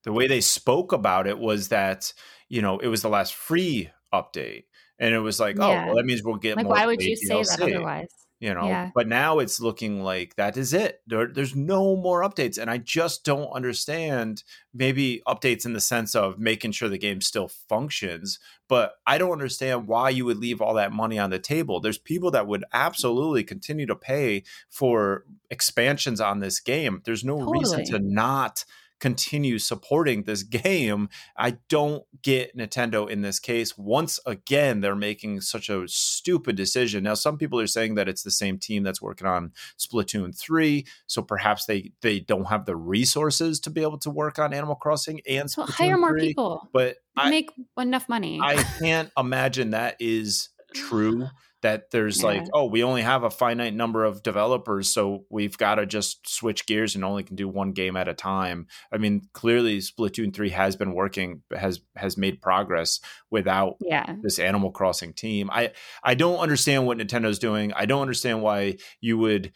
[0.05, 2.13] the way they spoke about it was that
[2.47, 4.63] you know it was the last free update,
[4.97, 5.83] and it was like, oh, yeah.
[5.83, 6.75] oh, well, that means we'll get like, more.
[6.75, 7.45] Why would you DLC.
[7.45, 8.07] say that otherwise?
[8.39, 8.91] You know Yeah.
[8.95, 11.01] but now it's looking like that is it.
[11.07, 16.15] There, there's no more updates and i just don't understand maybe updates in the sense
[16.15, 20.61] of making sure the game still functions but i don't understand why you would leave
[20.61, 21.79] all that money on the table.
[21.79, 27.01] There's people that would absolutely continue to pay for expansions on this game.
[27.05, 28.63] There's no reason to not
[28.99, 33.77] continue supporting this game I don't get Nintendo in this case.
[33.77, 37.03] Once again, they're making such a stupid decision.
[37.03, 40.85] Now, some people are saying that it's the same team that's working on Splatoon 3,
[41.07, 44.75] so perhaps they they don't have the resources to be able to work on Animal
[44.75, 46.67] Crossing and So Splatoon hire more people.
[46.73, 48.39] But I, Make enough money.
[48.41, 51.27] I can't imagine that is true.
[51.61, 55.75] That there's like, oh, we only have a finite number of developers, so we've got
[55.75, 58.67] to just switch gears and only can do one game at a time.
[58.93, 64.15] I mean, clearly Splatoon 3 has been working, has has made progress without yeah.
[64.21, 65.49] this Animal Crossing team.
[65.51, 65.71] I
[66.03, 67.73] I don't understand what Nintendo's doing.
[67.73, 69.51] I don't understand why you would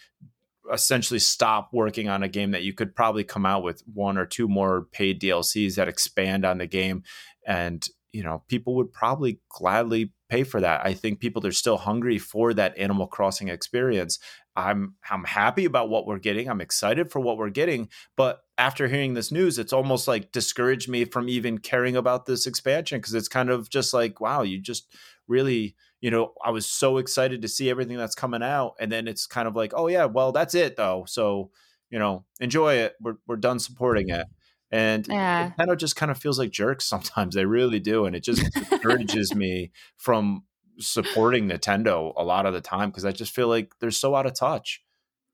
[0.72, 4.26] essentially stop working on a game that you could probably come out with one or
[4.26, 7.04] two more paid DLCs that expand on the game
[7.46, 10.84] and you know people would probably gladly pay for that.
[10.84, 14.18] I think people are still hungry for that Animal Crossing experience.
[14.56, 16.50] I'm I'm happy about what we're getting.
[16.50, 20.90] I'm excited for what we're getting, but after hearing this news, it's almost like discouraged
[20.90, 24.60] me from even caring about this expansion because it's kind of just like, wow, you
[24.60, 24.88] just
[25.28, 29.08] really, you know, I was so excited to see everything that's coming out, and then
[29.08, 31.06] it's kind of like, oh yeah, well that's it though.
[31.08, 31.52] So
[31.92, 32.96] you know, enjoy it.
[33.00, 34.22] We're we're done supporting mm-hmm.
[34.22, 34.28] it.
[34.74, 35.52] And Yeah.
[35.58, 37.36] Nintendo just kind of feels like jerks sometimes.
[37.36, 40.44] They really do, and it just discourages me from
[40.80, 44.26] supporting Nintendo a lot of the time because I just feel like they're so out
[44.26, 44.82] of touch.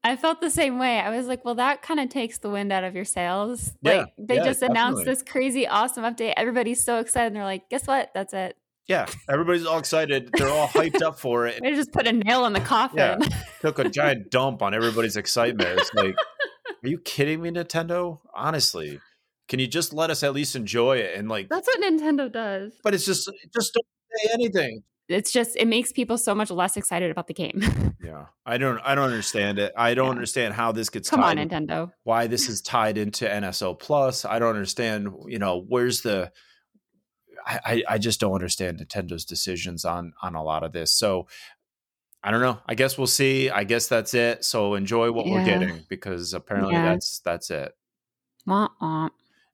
[0.04, 1.00] I felt the same way.
[1.00, 3.72] I was like, well, that kind of takes the wind out of your sails.
[3.82, 5.06] Yeah, Like they yeah, just announced definitely.
[5.06, 6.34] this crazy awesome update.
[6.36, 7.28] Everybody's so excited.
[7.28, 8.10] And they're like, guess what?
[8.14, 8.58] That's it.
[8.88, 10.32] Yeah, everybody's all excited.
[10.34, 11.60] They're all hyped up for it.
[11.62, 13.22] They just put a nail in the coffin.
[13.62, 15.80] Took a giant dump on everybody's excitement.
[15.80, 18.20] It's like, are you kidding me, Nintendo?
[18.34, 19.00] Honestly,
[19.50, 21.16] can you just let us at least enjoy it?
[21.18, 22.72] And like, That's what Nintendo does.
[22.84, 23.86] but it's just, just don't
[24.24, 24.84] say anything.
[25.10, 27.62] It's just it makes people so much less excited about the game.
[28.02, 29.74] Yeah, I don't, I don't understand it.
[29.78, 30.12] I don't Yeah.
[30.12, 31.92] understand how this gets Come on, Nintendo.
[32.04, 34.24] why this is tied into NSO Plus.
[34.24, 36.32] I don't understand, you know, where's the
[37.46, 40.94] I, I just don't understand Nintendo's decisions on on a lot of this.
[40.94, 41.28] So
[42.24, 42.60] I don't know.
[42.68, 43.50] I guess we'll see.
[43.50, 44.44] I guess that's it.
[44.46, 46.86] So enjoy what we're getting because apparently Yeah.
[46.86, 47.74] that's that's it.
[48.48, 49.10] Womp womp.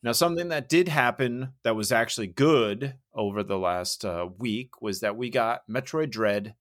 [0.05, 4.99] Now, something that did happen that was actually good over the last uh, week was
[4.99, 6.53] that we got Metroid Dread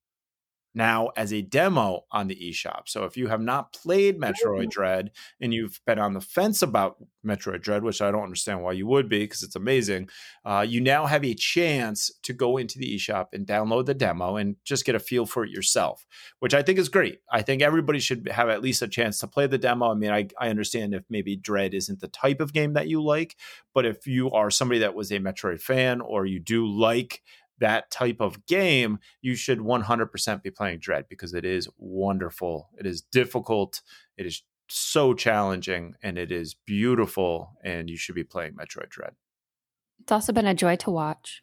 [0.74, 2.82] now as a demo on the eShop.
[2.86, 5.10] So if you have not played Metroid Dread
[5.40, 8.86] and you've been on the fence about Metroid Dread, which I don't understand why you
[8.86, 10.08] would be because it's amazing,
[10.44, 14.36] uh, you now have a chance to go into the eShop and download the demo
[14.36, 16.06] and just get a feel for it yourself,
[16.40, 17.20] which I think is great.
[17.30, 19.90] I think everybody should have at least a chance to play the demo.
[19.90, 23.02] I mean, I, I understand if maybe Dread isn't the type of game that you
[23.02, 23.36] like,
[23.72, 27.22] but if you are somebody that was a Metroid fan or you do like
[27.58, 32.70] that type of game, you should 100% be playing Dread because it is wonderful.
[32.78, 33.80] It is difficult.
[34.16, 37.52] It is so challenging and it is beautiful.
[37.62, 39.12] And you should be playing Metroid Dread.
[40.00, 41.42] It's also been a joy to watch.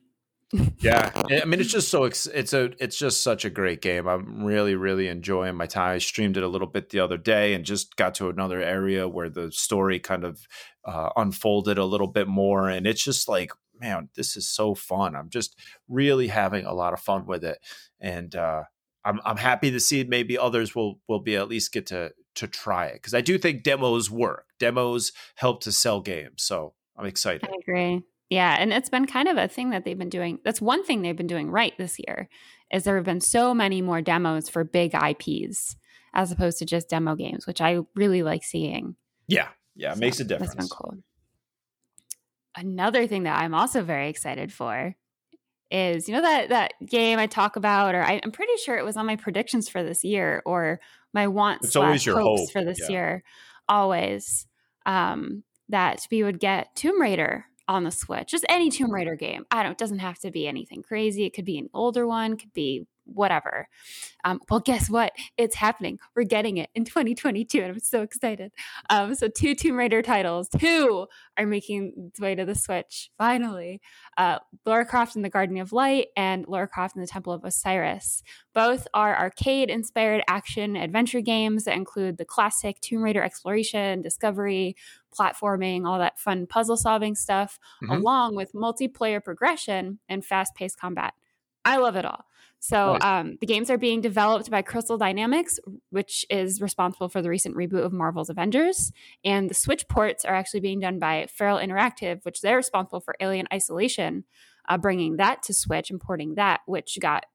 [0.79, 4.07] Yeah, I mean it's just so ex- it's a it's just such a great game.
[4.07, 5.95] I'm really really enjoying my time.
[5.95, 9.07] I streamed it a little bit the other day and just got to another area
[9.07, 10.41] where the story kind of
[10.85, 15.15] uh, unfolded a little bit more, and it's just like man, this is so fun.
[15.15, 15.57] I'm just
[15.89, 17.57] really having a lot of fun with it,
[17.99, 18.63] and uh,
[19.03, 22.47] I'm I'm happy to see maybe others will will be at least get to to
[22.47, 24.45] try it because I do think demos work.
[24.59, 27.43] Demos help to sell games, so I'm excited.
[27.43, 28.03] I agree.
[28.29, 30.39] Yeah, and it's been kind of a thing that they've been doing.
[30.45, 32.29] That's one thing they've been doing right this year
[32.71, 35.75] is there have been so many more demos for big IPs
[36.13, 38.95] as opposed to just demo games, which I really like seeing.
[39.27, 40.55] Yeah, yeah, it makes a difference.
[40.55, 40.97] That's been cool.
[42.55, 44.95] Another thing that I'm also very excited for
[45.71, 48.85] is you know that that game I talk about, or I, I'm pretty sure it
[48.85, 50.79] was on my predictions for this year, or
[51.13, 52.89] my wants It's always your hopes hope, for this yeah.
[52.89, 53.23] year.
[53.69, 54.47] Always
[54.85, 59.45] um, that we would get Tomb Raider on the Switch, just any Tomb Raider game.
[59.49, 59.71] I don't.
[59.73, 61.23] It doesn't have to be anything crazy.
[61.23, 62.37] It could be an older one.
[62.37, 63.67] Could be whatever.
[64.23, 65.11] Um, well, guess what?
[65.37, 65.99] It's happening.
[66.15, 68.51] We're getting it in 2022, and I'm so excited.
[68.89, 73.81] Um, so two Tomb Raider titles, two are making its way to the Switch finally.
[74.17, 77.43] Uh, Lara Croft and the Guardian of Light and Lara Croft and the Temple of
[77.43, 78.21] Osiris.
[78.53, 84.75] Both are arcade-inspired action adventure games that include the classic Tomb Raider exploration, discovery,
[85.17, 87.97] platforming, all that fun puzzle-solving stuff, Mhm.
[87.97, 91.13] along with multiplayer progression and fast-paced combat.
[91.65, 92.25] I love it all.
[92.63, 93.03] So Nice.
[93.03, 97.55] um, the games are being developed by Crystal Dynamics, which is responsible for the recent
[97.55, 98.91] reboot of Marvel's Avengers.
[99.25, 103.15] And the Switch ports are actually being done by Feral Interactive, which they're responsible for
[103.19, 104.25] Alien Isolation,
[104.69, 107.25] uh, bringing that to Switch and porting that, which got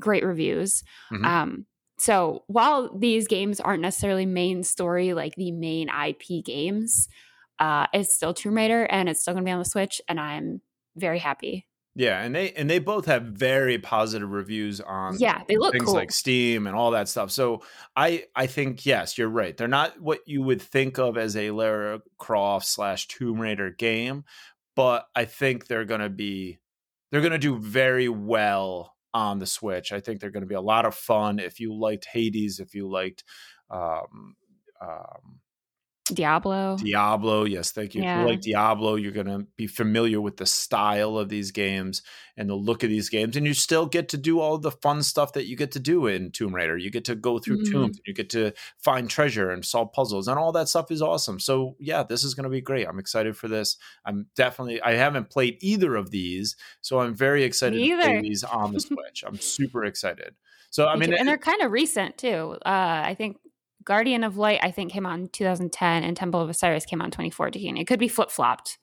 [0.00, 0.82] great reviews.
[1.12, 1.24] Mhm.
[1.26, 1.66] Um,
[1.98, 7.06] so while these games aren't necessarily main story, like the main IP games,
[7.58, 10.18] uh, it's still Tomb Raider and it's still going to be on the Switch, and
[10.18, 10.62] I'm
[10.96, 11.66] very happy.
[12.00, 15.84] Yeah, and they and they both have very positive reviews on Yeah, they look things
[15.84, 15.92] cool.
[15.94, 17.30] like Steam and all that stuff.
[17.30, 17.62] So
[17.94, 19.54] I I think yes, you're right.
[19.54, 24.24] They're not what you would think of as a Lara Croft slash Tomb Raider game,
[24.74, 26.58] but I think they're gonna be
[27.12, 29.92] they're gonna do very well on the Switch.
[29.92, 32.88] I think they're gonna be a lot of fun if you liked Hades, if you
[32.88, 33.24] liked
[33.68, 34.36] um,
[34.80, 35.40] um,
[36.10, 36.76] Diablo.
[36.76, 37.44] Diablo.
[37.44, 38.02] Yes, thank you.
[38.02, 42.02] If you like Diablo, you're going to be familiar with the style of these games
[42.36, 43.36] and the look of these games.
[43.36, 46.06] And you still get to do all the fun stuff that you get to do
[46.06, 46.76] in Tomb Raider.
[46.76, 47.72] You get to go through Mhm.
[47.72, 51.02] tombs, and you get to find treasure and solve puzzles, and all that stuff is
[51.02, 51.38] awesome.
[51.40, 52.86] So, yeah, this is going to be great.
[52.86, 53.76] I'm excited for this.
[54.04, 56.56] I'm definitely, I haven't played either of these.
[56.80, 59.24] So, I'm very excited to play these on the Switch.
[59.26, 60.34] I'm super excited.
[60.70, 62.56] So, I mean, and they're kind of recent too.
[62.64, 63.38] Uh, I think
[63.84, 67.06] Guardian of Light, I think, came out in 2010, and Temple of Osiris came out
[67.06, 67.76] in 2014.
[67.76, 68.78] It could be flip flopped.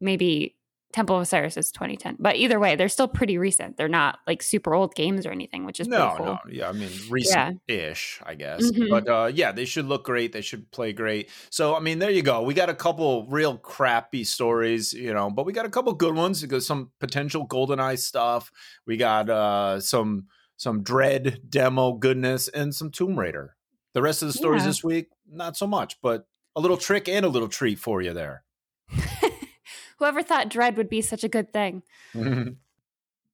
[0.00, 0.56] Maybe
[0.92, 3.76] Temple of Osiris is 2010, but either way, they're still pretty recent.
[3.76, 6.26] They're not like super old games or anything, which is no, pretty cool.
[6.26, 8.70] no, yeah, I mean recent-ish, I guess.
[8.70, 8.88] Mhm.
[8.88, 10.32] But uh, yeah, they should look great.
[10.32, 11.28] They should play great.
[11.50, 12.42] So I mean, there you go.
[12.42, 16.14] We got a couple real crappy stories, you know, but we got a couple good
[16.14, 16.40] ones.
[16.40, 18.50] Because some potential GoldenEye stuff.
[18.86, 23.55] We got uh, some some Dread demo goodness and some Tomb Raider.
[23.96, 24.66] The rest of the stories Yeah.
[24.68, 28.12] this week, not so much, but a little trick and a little treat for you
[28.12, 28.44] there.
[29.98, 31.82] Whoever thought Dread would be such a good thing?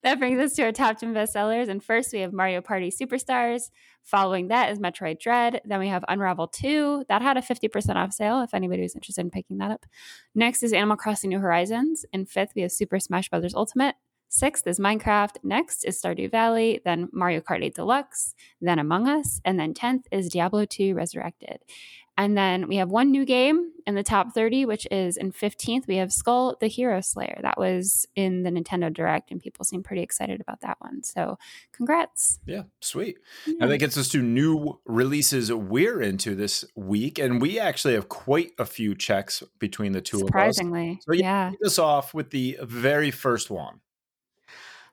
[0.05, 1.68] That brings us to our top 10 bestsellers.
[1.68, 3.70] And first, we have Mario Party Superstars.
[4.03, 5.61] Following that is Metroid Dread.
[5.64, 7.05] Then we have Unravel 2.
[7.09, 9.87] That had a 50% off sale if anybody was interested in picking that up.
[10.35, 12.05] Next is Animal Crossing New Horizons.
[12.12, 13.55] In fifth, we have Super Smash Bros.
[13.55, 13.94] Ultimate.
[14.35, 15.37] Sixth is Minecraft.
[15.42, 16.81] Next is Stardew Valley.
[16.87, 18.35] Then Mario Kart 8 Deluxe.
[18.62, 19.42] Then Among Us.
[19.45, 21.59] And then 10th is Diablo 2 Resurrected.
[22.16, 25.87] And then we have one new game in the top 30, which is in 15th.
[25.87, 27.40] We have Skul the Hero Slayer.
[27.42, 31.03] That was in the Nintendo Direct, and people seem pretty excited about that one.
[31.03, 31.37] So,
[31.73, 32.38] congrats.
[32.47, 33.18] Yeah, sweet.
[33.47, 33.57] Yeah.
[33.61, 37.18] And that gets us to new releases we're into this week.
[37.18, 40.29] And we actually have quite a few checks between the two of us.
[40.29, 41.01] Surprisingly.
[41.03, 41.51] So, yeah.
[41.51, 43.81] Kick us off with the very first one.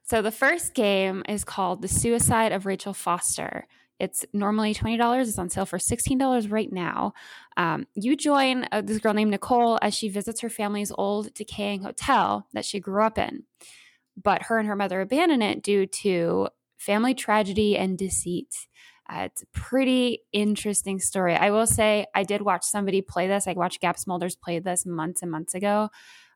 [0.09, 3.67] So, the first game is called The Suicide of Rachel Foster.
[3.99, 5.21] It's normally $20.
[5.21, 7.13] It's on sale for $16 right now.
[7.57, 11.83] Um, you join uh, this girl named Nicole as she visits her family's old decaying
[11.83, 13.43] hotel that she grew up in.
[14.19, 16.47] But her and her mother abandon it due to
[16.79, 18.65] family tragedy and deceit.
[19.07, 21.35] Uh, it's a pretty interesting story.
[21.35, 23.47] I will say, I did watch somebody play this.
[23.47, 25.91] I watched Gab Smolders play this months and months ago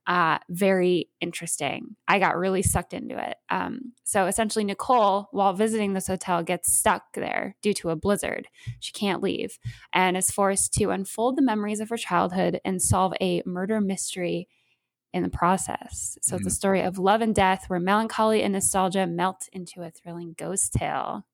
[0.06, 1.96] uh, very interesting.
[2.08, 3.38] I got really sucked into it.
[3.50, 8.48] Um, so essentially, Nicole, while visiting this hotel, gets stuck there due to a blizzard.
[8.80, 9.58] She can't leave
[9.94, 14.50] and is forced to unfold the memories of her childhood and solve a murder mystery
[15.14, 16.18] in the process.
[16.22, 16.54] So it's a Mhm.
[16.54, 21.26] story of love and death where melancholy and nostalgia melt into a thrilling ghost tale.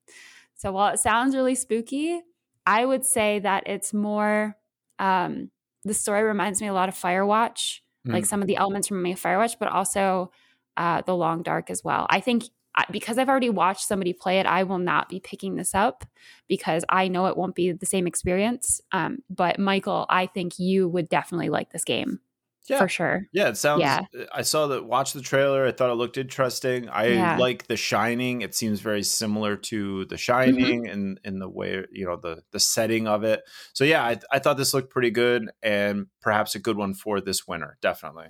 [0.56, 2.22] So while it sounds really spooky,
[2.66, 4.58] I would say that it's more,
[5.00, 5.52] um,
[5.84, 8.28] the story reminds me a lot of Firewatch like Mm.
[8.28, 10.32] some of the elements from of Firewatch, but also
[10.78, 12.08] uh, The Long Dark as well.
[12.10, 12.44] I think
[12.92, 16.06] because I've already watched somebody play it, I will not be picking this up
[16.48, 18.80] because I know it won't be the same experience.
[18.94, 22.22] Um, but Michael, I think you would definitely like this game
[22.70, 22.80] Yeah.
[22.80, 23.22] for sure.
[23.34, 23.82] Yeah, it sounds.
[23.82, 24.02] Yeah.
[24.34, 24.86] I saw that.
[24.86, 25.66] Watch the trailer.
[25.66, 26.88] I thought it looked interesting.
[26.90, 27.38] I Yeah.
[27.38, 28.42] like The Shining.
[28.42, 30.20] It seems very similar to The Mm-hmm.
[30.20, 33.42] Shining in in the way you know the the setting of it.
[33.74, 37.20] So yeah, I, I thought this looked pretty good and perhaps a good one for
[37.22, 37.78] this winter.
[37.82, 38.28] Definitely.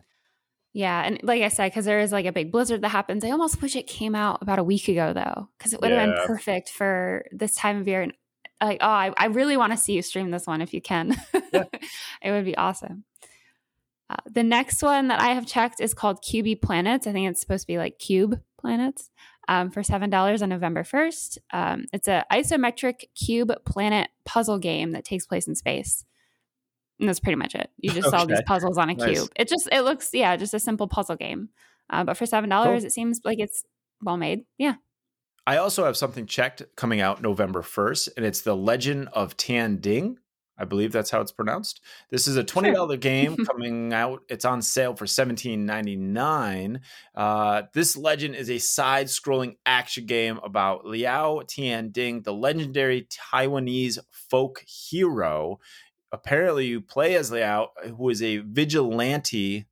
[0.71, 3.23] Yeah, and like I said, because there is like a big blizzard that happens.
[3.25, 6.07] I almost wish it came out about a week ago though, because it would have
[6.07, 6.15] Yeah.
[6.15, 8.03] been perfect for this time of year.
[8.03, 8.13] And
[8.61, 11.15] like, oh, I, I really want to see you stream this one if you can.
[11.51, 11.63] Yeah.
[12.21, 13.03] it would be awesome.
[14.09, 17.05] Uh, the next one that I have checked is called QB Planets.
[17.05, 19.09] I think it's supposed to be like Cube Planets
[19.47, 21.37] um, for seven dollars on November first.
[21.51, 26.05] Um, it's a isometric cube planet puzzle game that takes place in space.
[26.99, 27.69] And that's pretty much it.
[27.77, 29.17] You just solve these puzzles on a Nice.
[29.19, 29.29] cube.
[29.35, 31.49] It just it looks yeah, just a simple puzzle game.
[31.89, 33.63] Uh, but for seven dollars, it seems like it's
[34.01, 34.41] well made.
[34.57, 34.75] Yeah.
[35.47, 39.77] I also have something checked coming out November first, and it's The Legend of Tian
[39.77, 40.17] Ding.
[40.59, 41.81] I believe that's how it's pronounced.
[42.09, 44.23] This is a twenty dollar game coming out.
[44.27, 46.81] It's on sale for seventeen ninety nine.
[47.15, 53.07] Uh, this legend is a side scrolling action game about Liao Tian Ding, the legendary
[53.33, 55.59] Taiwanese folk hero.
[56.11, 59.65] Apparently, you play as Liao, who is a vigilante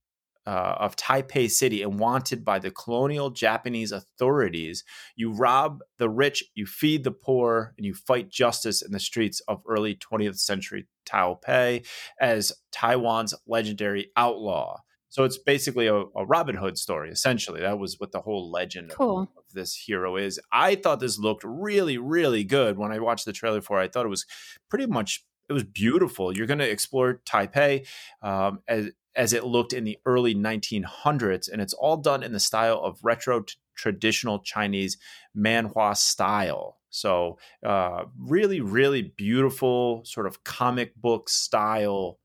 [0.47, 4.85] uh, of Taipei City and wanted by the colonial Japanese authorities.
[5.17, 9.41] You rob the rich, you feed the poor, and you fight justice in the streets
[9.49, 11.85] of early 20th century Taipei
[12.21, 14.79] as Taiwan's legendary outlaw.
[15.09, 17.61] So it's basically a, a, Robin Hood story, essentially.
[17.61, 19.21] That was what the whole legend cool.
[19.21, 20.39] of, of, this hero is.
[20.51, 23.85] I thought this looked really, really good when I watched the trailer for it.
[23.85, 24.25] I thought it was
[24.69, 26.35] pretty much it was beautiful.
[26.35, 27.87] You're going to explore Taipei
[28.21, 32.39] um, as as it looked in the early 1900s, and it's all done in the
[32.39, 34.97] style of retro t- traditional Chinese
[35.35, 36.77] manhua style.
[36.91, 42.19] So, uh, really, really beautiful, sort of comic book style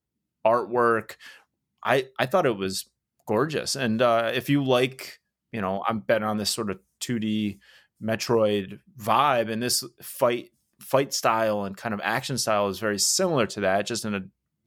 [0.47, 1.17] artwork.
[1.83, 2.89] I I thought it was
[3.27, 5.21] gorgeous, and uh, if you like,
[5.51, 7.59] you know, I'm betting on this sort of 2D
[8.03, 10.51] Metroid vibe, and this fight
[10.83, 14.23] fight style and kind of action style is very similar to that, just in a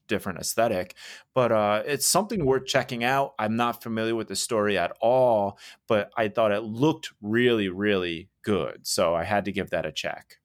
[0.08, 0.96] different aesthetic.
[1.34, 3.34] But uh, it's something worth checking out.
[3.40, 5.58] I'm not familiar with the story at all,
[5.88, 8.88] but I thought it looked really, really good.
[8.88, 10.38] So I had to give that a check.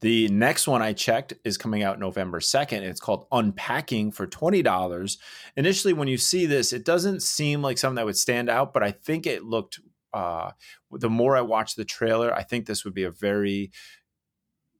[0.00, 2.82] The next one I checked is coming out November 2nd.
[2.82, 5.18] It's called Unpacking for $20.
[5.56, 8.84] Initially, when you see this, it doesn't seem like something that would stand out, but
[8.84, 9.80] I think it looked,
[10.12, 10.52] uh,
[10.90, 13.70] the more I watch the trailer, I think this would be a very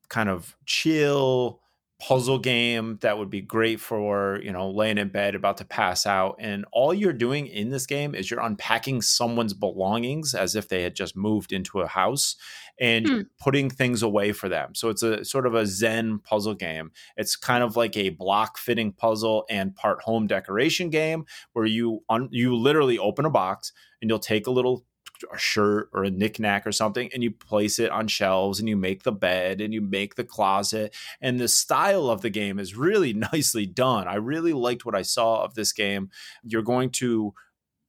[0.08, 1.60] kind of chill,
[2.00, 6.06] puzzle game that would be great for you know laying in bed about to pass
[6.06, 10.68] out and all you're doing in this game is you're unpacking someone's belongings as if
[10.68, 12.36] they had just moved into a house
[12.80, 13.20] and hmm.
[13.40, 17.34] putting things away for them so it's a sort of a zen puzzle game it's
[17.34, 22.28] kind of like a block fitting puzzle and part home decoration game where you un-
[22.30, 24.84] you literally open a box and you'll take a little
[25.32, 28.76] a shirt or a knickknack or something and you place it on shelves and you
[28.76, 32.76] make the bed and you make the closet and the style of the game is
[32.76, 34.08] really nicely done.
[34.08, 36.10] I really liked what i saw of this game.
[36.42, 37.34] You're going to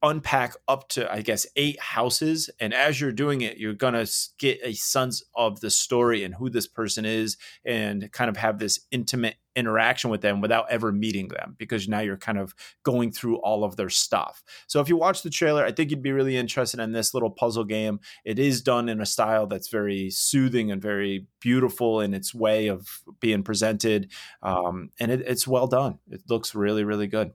[0.02, 4.10] unpack up to i guess eight houses and as you're doing it you're going to
[4.38, 8.60] get a sense of the story and who this person is and kind of have
[8.60, 13.12] this intimate interaction with them without ever meeting them because now you're kind of going
[13.12, 14.41] through all of their stuff.
[14.68, 17.30] So if you watch the trailer i think you'd be really interested in this little
[17.30, 18.00] puzzle game.
[18.24, 22.68] It is done in a style that's very soothing and very beautiful in its way
[22.68, 22.88] of
[23.20, 26.00] being presented um, and it, it's well done.
[26.10, 27.34] It looks really really good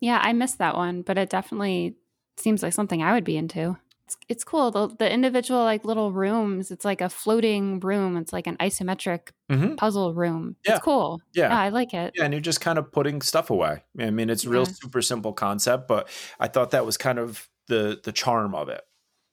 [0.00, 1.96] yeah, I missed that one, but it definitely
[2.36, 3.76] seems like something I would be into.
[4.06, 4.70] It's, it's cool.
[4.70, 6.70] The, the individual like little rooms.
[6.70, 8.16] It's like a floating room.
[8.16, 9.74] It's like an isometric mm-hmm.
[9.74, 10.56] puzzle room.
[10.64, 10.74] Yeah.
[10.74, 11.20] It's cool.
[11.34, 11.48] Yeah.
[11.48, 11.58] yeah.
[11.58, 12.12] I like it.
[12.14, 13.82] Yeah, and you're just kind of putting stuff away.
[13.98, 14.74] I mean, it's real yeah.
[14.74, 18.82] super simple concept, but I thought that was kind of the the charm of it.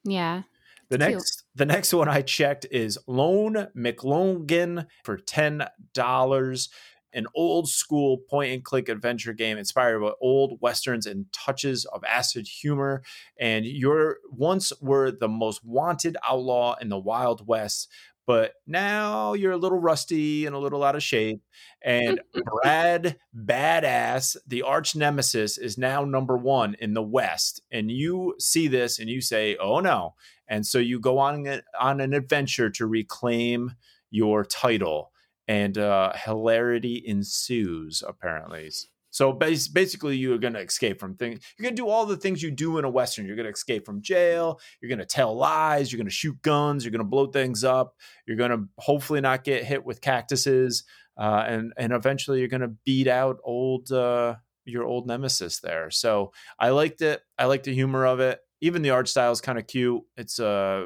[0.06, 0.44] Yeah.
[0.90, 6.70] The next the next one I checked is Lone McLonegan for ten dollars
[7.14, 12.04] an old school point and click adventure game inspired by old westerns and touches of
[12.04, 13.04] acid humor.
[13.40, 17.90] And you're once were the most wanted outlaw in the Wild West,
[18.26, 21.42] but now you're a little rusty and a little out of shape.
[21.82, 22.22] And
[22.62, 27.62] Brad Badass, the arch nemesis, is now number one in the West.
[27.72, 30.16] And you see this and you say, oh no.
[30.48, 33.76] And so you go on, on an adventure to reclaim
[34.10, 35.12] your title
[35.48, 38.04] and uh, hilarity ensues.
[38.08, 38.72] Apparently,
[39.14, 41.40] so basically, you're going to escape from things.
[41.56, 43.28] You're going to do all the things you do in a western.
[43.28, 44.60] You're going to escape from jail.
[44.82, 45.92] You're going to tell lies.
[45.92, 46.84] You're going to shoot guns.
[46.84, 47.96] You're going to blow things up.
[48.26, 50.84] You're going to hopefully not get hit with cactuses,
[51.16, 54.34] uh, and and eventually you're going to beat out old uh,
[54.66, 55.92] your old nemesis there.
[55.92, 57.22] So I liked it.
[57.38, 58.40] I liked the humor of it.
[58.62, 60.02] Even the art style is kind of cute.
[60.18, 60.86] It's a uh,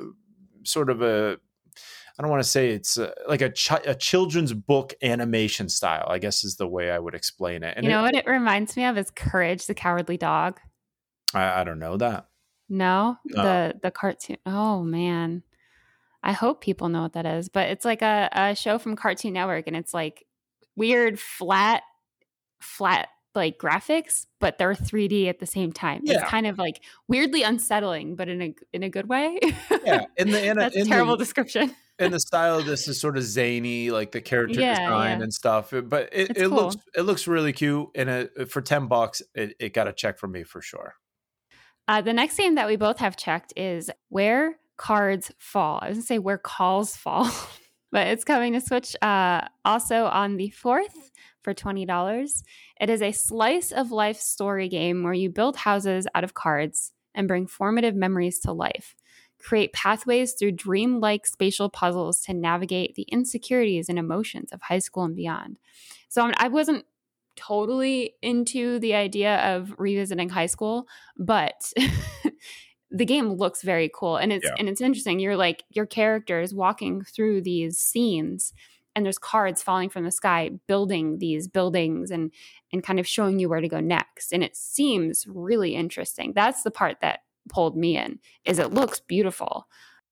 [0.64, 1.38] sort of a
[2.18, 6.07] I don't want to say it's uh, like a, ch- a children's book animation style.
[6.09, 7.76] I guess is the way I would explain it.
[7.78, 10.59] And you know it, what it reminds me of is Courage the Cowardly Dog.
[11.34, 12.28] I, I don't know that.
[12.70, 14.38] No, no, the the cartoon.
[14.45, 15.43] Oh man,
[16.24, 17.49] I hope people know what that is.
[17.49, 20.26] But it's like a, a show from Cartoon Network, and it's like
[20.76, 21.84] weird flat,
[22.59, 26.01] flat like graphics, but they're 3D at the same time.
[26.03, 26.15] Yeah.
[26.15, 29.38] It's kind of like weirdly unsettling, but in a in a good way.
[29.86, 32.88] yeah, in the in a, that's in terrible the, description and the style of this
[32.88, 35.24] is sort of zany, like the character yeah, design yeah.
[35.24, 35.72] and stuff.
[35.72, 36.50] But it, it cool.
[36.50, 40.20] looks it looks really cute, and it, for ten bucks, it, it got a check
[40.20, 40.95] from me for sure.
[41.88, 45.80] Uh, the next game that we both have checked is where cards fall.
[45.82, 47.30] I was gonna say where calls fall.
[47.91, 52.43] but it's coming to Switch uh, also on the 4th for $20.
[52.82, 56.91] It is a slice of life story game where you build houses out of cards
[57.16, 58.95] and bring formative memories to life.
[59.40, 65.04] Create pathways through dreamlike spatial puzzles to navigate the insecurities and emotions of high school
[65.04, 65.60] and beyond.
[66.10, 66.86] So I wasn't
[67.36, 71.72] totally into the idea of revisiting high school, but
[72.92, 74.56] the game looks very cool and it's yeah.
[74.58, 75.20] and it's interesting.
[75.20, 78.54] You're like your character is walking through these scenes
[78.98, 82.32] and there's cards falling from the sky building these buildings and
[82.74, 86.64] and kind of showing you where to go next and it seems really interesting that's
[86.64, 89.68] the part that pulled me in is it looks beautiful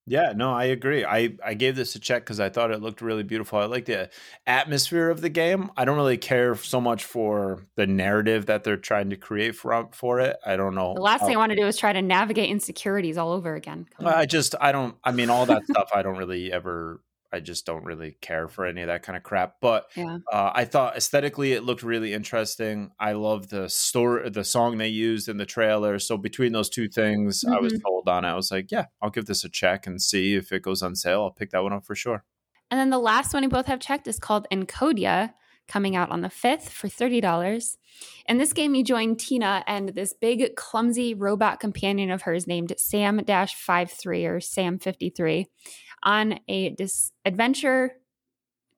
[0.08, 1.04] yeah, no, I agree.
[1.04, 3.58] I, I gave this a check because I thought it looked really beautiful.
[3.58, 4.08] I like the
[4.46, 5.72] atmosphere of the game.
[5.76, 9.74] I don't really care so much for the narrative that they're trying to create for
[9.74, 10.36] um, for it.
[10.46, 10.94] I don't know.
[10.94, 13.88] The last thing I want to do is try to navigate insecurities all over again.
[14.04, 14.94] I just I don't.
[15.02, 17.00] I mean, all that stuff I don't really ever
[17.32, 19.56] I just don't really care for any of that kind of crap.
[19.60, 20.18] But yeah.
[20.32, 22.90] uh, I thought aesthetically it looked really interesting.
[22.98, 25.98] I love the story, the song they used in the trailer.
[25.98, 27.54] So between those two things, mm-hmm.
[27.54, 27.82] I was mm-hmm.
[27.82, 28.24] told on.
[28.24, 30.94] I was like, yeah, I'll give this a check and see if it goes on
[30.96, 31.22] sale.
[31.22, 32.24] I'll pick that one up for sure.
[32.70, 35.32] And then the last one we both have checked is called Encodya,
[35.68, 37.76] coming out on the 5th for $30.
[38.28, 42.72] In this game, you join Tina and this big, clumsy robot companion of hers named
[42.76, 45.46] Sam 53 or Sam 53
[46.06, 47.92] on a dis- adventure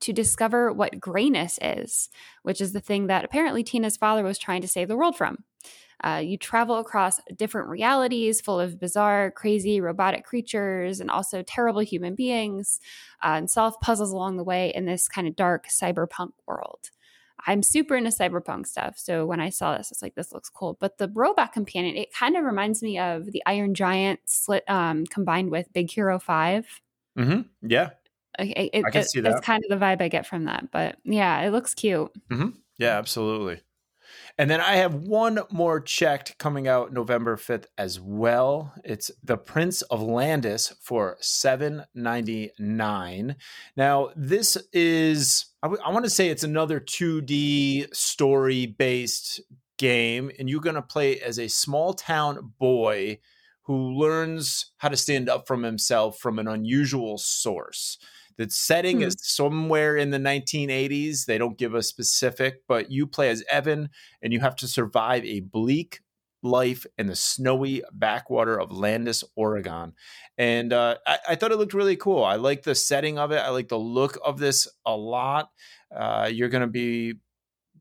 [0.00, 2.08] to discover what grayness is,
[2.42, 5.44] which is the thing that apparently Tina's father was trying to save the world from.
[6.02, 11.80] Uh, you travel across different realities full of bizarre, crazy, robotic creatures and also terrible
[11.80, 12.78] human beings
[13.24, 16.90] uh, and solve puzzles along the way in this kind of dark cyberpunk world.
[17.46, 18.96] I'm super into cyberpunk stuff.
[18.98, 20.76] So when I saw this, it's like, this looks cool.
[20.80, 25.06] But the robot companion, it kind of reminds me of the Iron Giant slit, um,
[25.06, 26.80] combined with Big Hero 5.
[27.18, 27.68] Mm-hmm.
[27.68, 27.90] Yeah.
[28.38, 29.32] Okay, it, I can it, see that.
[29.32, 30.70] It's kind of the vibe I get from that.
[30.70, 32.10] But yeah, it looks cute.
[32.30, 32.50] Mm-hmm.
[32.78, 33.60] Yeah, absolutely.
[34.38, 38.72] And then I have one more checked coming out November 5th as well.
[38.84, 43.34] It's The Prince of Landis for 7.99.
[43.76, 49.40] Now, this is I, w- I want to say it's another 2D story based
[49.76, 53.18] game and you're going to play as a small town boy
[53.68, 57.98] who learns how to stand up from himself from an unusual source.
[58.38, 59.02] The setting hmm.
[59.04, 61.26] is somewhere in the 1980s.
[61.26, 63.90] They don't give a specific, but you play as Evan
[64.22, 66.00] and you have to survive a bleak
[66.42, 69.92] life in the snowy backwater of Landis, Oregon.
[70.38, 72.24] And uh, I, I, thought it looked really cool.
[72.24, 73.38] I like the setting of it.
[73.38, 75.50] I like the look of this a lot.
[75.94, 77.14] Uh, you're going to be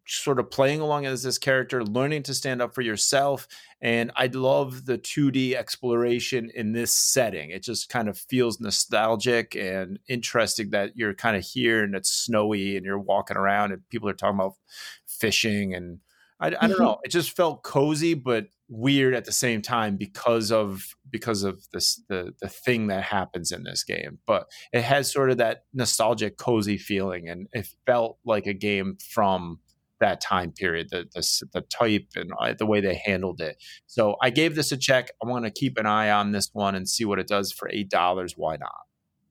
[0.07, 3.47] sort of playing along as this character, learning to stand up for yourself.
[3.82, 7.51] And I love the 2D exploration in this setting.
[7.51, 12.11] It just kind of feels nostalgic and interesting that you're kind of here and it's
[12.11, 14.53] snowy and you're walking around and people are talking about
[15.05, 15.75] fishing.
[15.75, 15.99] And
[16.39, 16.84] I, I don't mm-hmm.
[16.84, 21.65] know, it just felt cozy, but weird at the same time because of because of
[21.71, 25.63] this the the thing that happens in this game but it has sort of that
[25.73, 29.59] nostalgic cozy feeling and it felt like a game from
[29.99, 33.61] that time period, the the, the type and uh, the way they handled it.
[33.87, 35.09] So I gave this a check.
[35.23, 37.69] I want to keep an eye on this one and see what it does for
[37.71, 38.33] eight dollars.
[38.37, 38.87] Why not?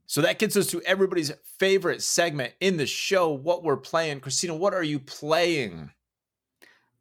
[0.07, 3.31] So that gets us to everybody's favorite segment in the show.
[3.33, 4.55] What we're playing, Christina.
[4.55, 5.91] What are you playing?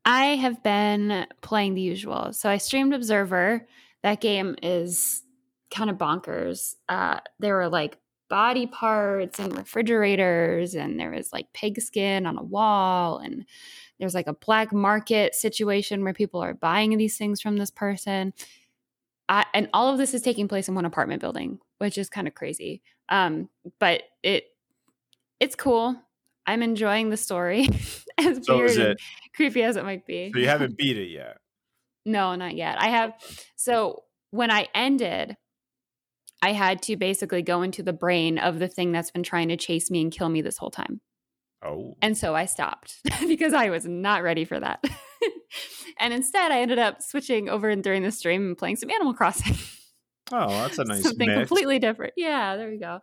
[0.05, 2.33] I have been playing the usual.
[2.33, 3.67] So I streamed Observer.
[4.03, 5.23] That game is
[5.71, 6.75] kind of bonkers.
[6.87, 7.97] Uh, there were like
[8.29, 13.45] body parts and refrigerators and there was like pig skin on a wall and
[13.99, 18.33] there's like a black market situation where people are buying these things from this person.
[19.27, 22.27] I, and all of this is taking place in one apartment building which is kind
[22.27, 22.81] of crazy.
[23.09, 23.49] Um,
[23.79, 24.45] but it
[25.39, 25.95] it's cool.
[26.47, 27.69] I'm enjoying the story
[28.17, 28.99] as so weird and
[29.35, 30.31] creepy as it might be.
[30.33, 31.37] So you haven't beat it yet?
[32.05, 32.79] No not yet.
[32.79, 33.13] I have
[33.55, 35.37] so when i ended
[36.41, 39.57] I had to basically go into the brain of the thing that's been trying to
[39.57, 41.01] chase me and kill me this whole time.
[41.63, 41.95] Oh.
[42.01, 44.83] And so I stopped because I was not ready for that.
[45.99, 49.13] and instead, I ended up switching over and during the stream and playing some Animal
[49.13, 49.55] Crossing.
[50.31, 51.47] Oh, that's a nice something mix.
[51.47, 52.13] completely different.
[52.17, 52.99] Yeah, there we go.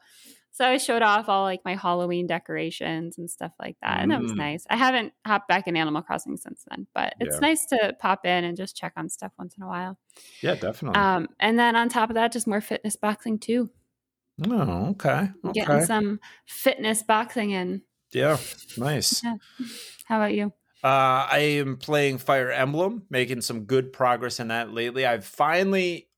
[0.55, 4.01] So I showed off all like my Halloween decorations and stuff like that.
[4.01, 4.15] And mm.
[4.15, 4.37] that was mm.
[4.37, 4.67] nice.
[4.69, 7.41] I haven't hopped back in Animal Crossing since then, but it's yeah.
[7.41, 9.99] nice to pop in and just check on stuff once in a while.
[10.43, 11.01] Yeah, definitely.
[11.01, 13.71] Um, and then on top of that, just more fitness boxing too.
[14.47, 15.31] Oh, okay.
[15.45, 15.53] okay.
[15.53, 17.83] Getting some fitness boxing in.
[18.13, 18.37] Yeah,
[18.77, 19.25] nice.
[19.25, 19.37] yeah.
[20.05, 20.53] How about you?
[20.85, 25.07] Uh, I am playing Fire Emblem, making some good progress in that lately.
[25.07, 26.09] I've finally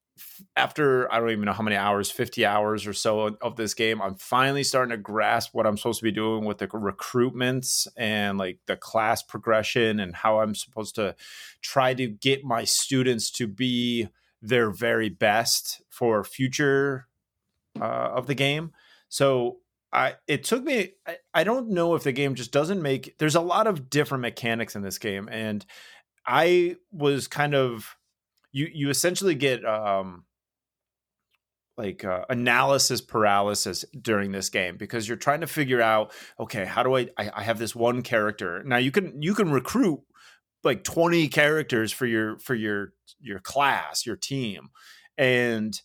[0.57, 4.01] after I don't even know how many hours, 50 hours or so of this game,
[4.01, 8.39] I'm finally starting to grasp what I'm supposed to be doing with the recruitments and
[8.39, 11.17] like the class progression and how I'm supposed to
[11.63, 14.09] try to get my students to be
[14.41, 17.09] their very best for future
[17.81, 17.85] uh,
[18.15, 18.73] of the game.
[19.09, 19.59] So
[19.93, 23.37] I it took me I, I don't know if the game just doesn't make there's
[23.37, 25.65] a lot of different mechanics in this game and
[26.27, 27.97] I was kind of
[28.55, 30.25] you you essentially get um
[31.77, 36.85] like uh, analysis paralysis during this game because you're trying to figure out okay how
[36.85, 38.63] do I, I i have this one character.
[38.65, 40.01] Now you can you can recruit
[40.63, 44.69] like 20 characters for your for your your class your team
[45.19, 45.79] and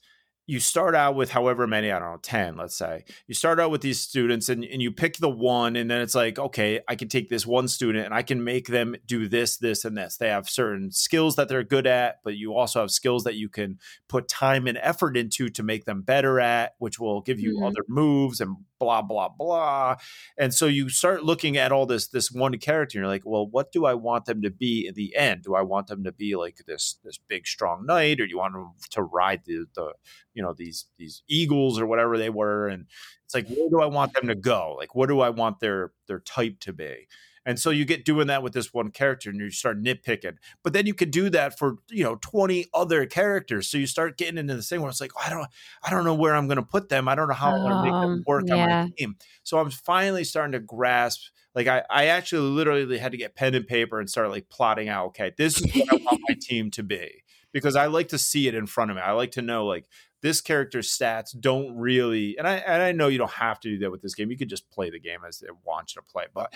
[0.49, 3.03] you start out with however many, I don't know, 10, let's say.
[3.27, 6.15] You start out with these students and, and you pick the one, and then it's
[6.15, 9.57] like, okay, I can take this one student and I can make them do this,
[9.57, 10.17] this, and this.
[10.17, 13.47] They have certain skills that they're good at, but you also have skills that you
[13.47, 13.77] can
[14.07, 17.65] put time and effort into to make them better at, which will give you mm-hmm.
[17.65, 19.95] other moves and blah, blah, blah.
[20.37, 23.47] And so you start looking at all this, this one character, and you're like, well,
[23.47, 25.43] what do I want them to be in the end?
[25.43, 28.37] Do I want them to be like this, this big, strong knight, or do you
[28.37, 29.93] want them to ride the, the
[30.39, 32.85] you know these these eagles or whatever they were and
[33.25, 35.91] it's like where do i want them to go like what do i want their
[36.07, 37.07] their type to be
[37.49, 40.37] and so you get doing that with this one character and you start nitpicking.
[40.63, 43.67] But then you could do that for you know 20 other characters.
[43.67, 45.47] So you start getting into this thing where it's like oh, i don't
[45.81, 47.07] i don't know where i'm going to put them.
[47.07, 48.53] I don't know how i'm going to make them um, work yeah.
[48.55, 49.15] on my team.
[49.41, 51.23] So i'm finally starting to grasp
[51.55, 54.87] like I, I actually literally had to get pen and paper and start like plotting
[54.87, 57.23] out okay this is what i want my team to be.
[57.51, 59.01] Because i like to see it in front of me.
[59.01, 59.85] I like to know like
[60.21, 63.79] this character's stats don't really and I and I know you don't have to do
[63.79, 64.31] that with this game.
[64.31, 66.25] You could just play the game as it wants you to play.
[66.33, 66.53] But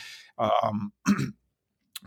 [0.62, 0.92] um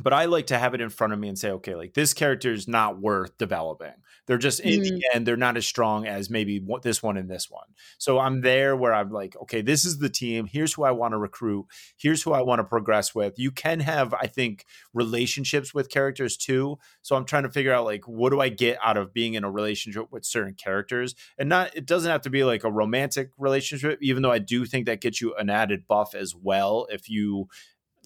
[0.03, 2.13] but I like to have it in front of me and say, okay, like this
[2.13, 3.95] character is not worth developing.
[4.27, 4.89] They're just in mm.
[4.89, 7.67] the end, they're not as strong as maybe this one and this one.
[7.99, 10.47] So I'm there where I'm like, okay, this is the team.
[10.47, 11.67] Here's who I want to recruit.
[11.97, 13.39] Here's who I want to progress with.
[13.39, 16.79] You can have, I think, relationships with characters too.
[17.03, 19.45] So I'm trying to figure out like, what do I get out of being in
[19.45, 21.15] a relationship with certain characters?
[21.39, 24.67] And not, it doesn't have to be like a romantic relationship, even though I do
[24.67, 27.49] think that gets you an added buff as well if you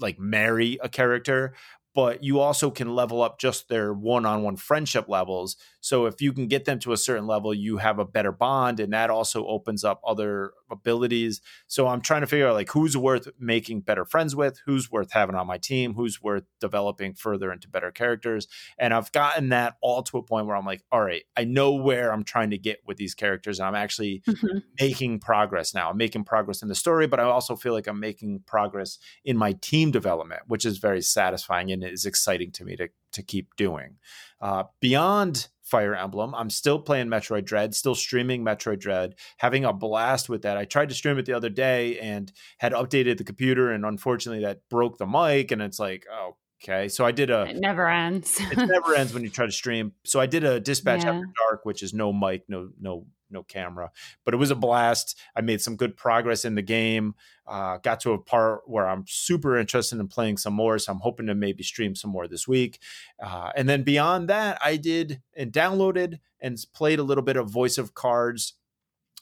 [0.00, 1.54] like marry a character
[1.94, 5.56] but you also can level up just their one-on-one friendship levels.
[5.80, 8.80] So if you can get them to a certain level you have a better bond
[8.80, 11.40] and that also opens up other abilities.
[11.66, 15.12] So i'm trying to figure out like who's worth making better friends with who's worth
[15.12, 18.46] having on my team who's worth developing further into better characters.
[18.78, 21.72] And i've gotten that all to a point where i'm like all right i know
[21.72, 24.58] where i'm trying to get with these characters and i'm actually mm-hmm.
[24.80, 25.90] making progress now.
[25.90, 29.36] I'm making progress in the story but i also feel like i'm making progress in
[29.36, 31.70] my team development which is very satisfying.
[31.70, 33.96] And is exciting to me to to keep doing.
[34.40, 39.72] Uh, beyond Fire Emblem, I'm still playing Metroid Dread, still streaming Metroid Dread, having a
[39.72, 40.56] blast with that.
[40.56, 44.44] I tried to stream it the other day and had updated the computer, and unfortunately,
[44.44, 45.50] that broke the mic.
[45.50, 46.88] And it's like, oh, okay.
[46.88, 47.42] So I did a.
[47.42, 48.38] It never ends.
[48.40, 49.92] it never ends when you try to stream.
[50.04, 51.10] So I did a Dispatch yeah.
[51.10, 53.90] After Dark, which is no mic, no no no camera.
[54.24, 55.18] But it was a blast.
[55.36, 57.14] I made some good progress in the game.
[57.46, 61.00] Uh, got to a part where I'm super interested in playing some more, so I'm
[61.00, 62.78] hoping to maybe stream some more this week.
[63.22, 67.50] Uh, and then beyond that, I did and downloaded and played a little bit of
[67.50, 68.54] Voice of Cards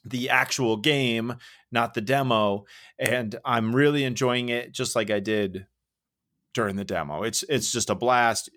[0.04, 1.34] the actual game,
[1.70, 2.64] not the demo,
[2.98, 5.66] and I'm really enjoying it just like I did
[6.54, 7.22] during the demo.
[7.22, 8.50] It's it's just a blast.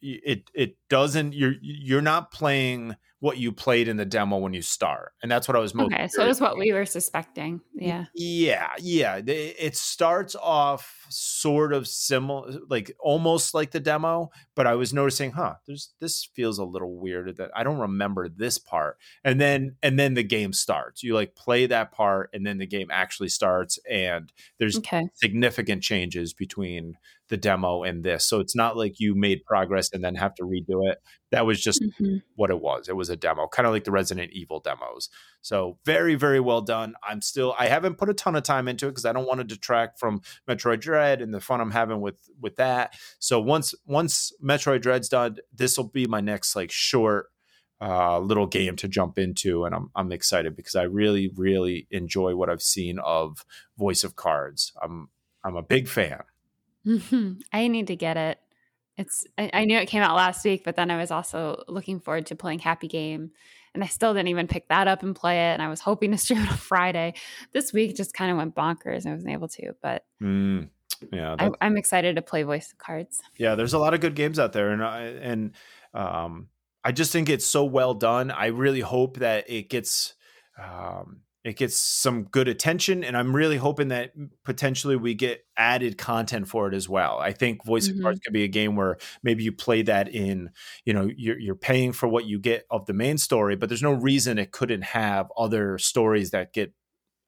[0.00, 4.60] It it doesn't you're you're not playing what you played in the demo when you
[4.60, 5.12] start.
[5.22, 7.60] And that's what I was most Okay, so it was what we were suspecting.
[7.72, 8.06] Yeah.
[8.16, 9.20] Yeah, yeah.
[9.24, 15.30] It starts off sort of similar like almost like the demo, but I was noticing,
[15.30, 18.98] huh, there's this feels a little weird that I don't remember this part.
[19.22, 21.04] And then and then the game starts.
[21.04, 25.08] You like play that part and then the game actually starts and there's okay.
[25.14, 26.96] significant changes between
[27.32, 28.26] the demo and this.
[28.26, 30.98] So it's not like you made progress and then have to redo it.
[31.30, 32.18] That was just mm-hmm.
[32.36, 32.90] what it was.
[32.90, 35.08] It was a demo, kind of like the Resident Evil demos.
[35.40, 36.92] So very, very well done.
[37.02, 39.38] I'm still I haven't put a ton of time into it because I don't want
[39.38, 42.92] to detract from Metroid Dread and the fun I'm having with with that.
[43.18, 47.28] So once once Metroid Dread's done, this will be my next like short
[47.80, 52.36] uh, little game to jump into, and I'm I'm excited because I really really enjoy
[52.36, 53.46] what I've seen of
[53.78, 54.74] Voice of Cards.
[54.82, 55.08] I'm
[55.42, 56.24] I'm a big fan.
[56.86, 57.40] Mm-hmm.
[57.52, 58.38] I need to get it.
[58.98, 62.00] It's I, I, knew it came out last week, but then I was also looking
[62.00, 63.30] forward to playing Happy Game,
[63.74, 65.54] and I still didn't even pick that up and play it.
[65.54, 67.14] And I was hoping to stream it on Friday.
[67.52, 69.72] This week just kind of went bonkers, and I wasn't able to.
[69.80, 70.68] But mm,
[71.10, 73.20] yeah, I, am excited to play Voice of Cards.
[73.38, 75.52] Yeah, there's a lot of good games out there, and I, and
[75.94, 76.48] um,
[76.84, 78.30] I just think it's so well done.
[78.30, 80.14] I really hope that it gets
[80.62, 84.12] um, it gets some good attention, and I'm really hoping that
[84.44, 87.18] potentially we get added content for it as well.
[87.18, 87.98] I think Voice mm-hmm.
[87.98, 90.50] of Cards could be a game where maybe you play that in,
[90.84, 93.82] you know, you're, you're paying for what you get of the main story, but there's
[93.82, 96.72] no reason it couldn't have other stories that get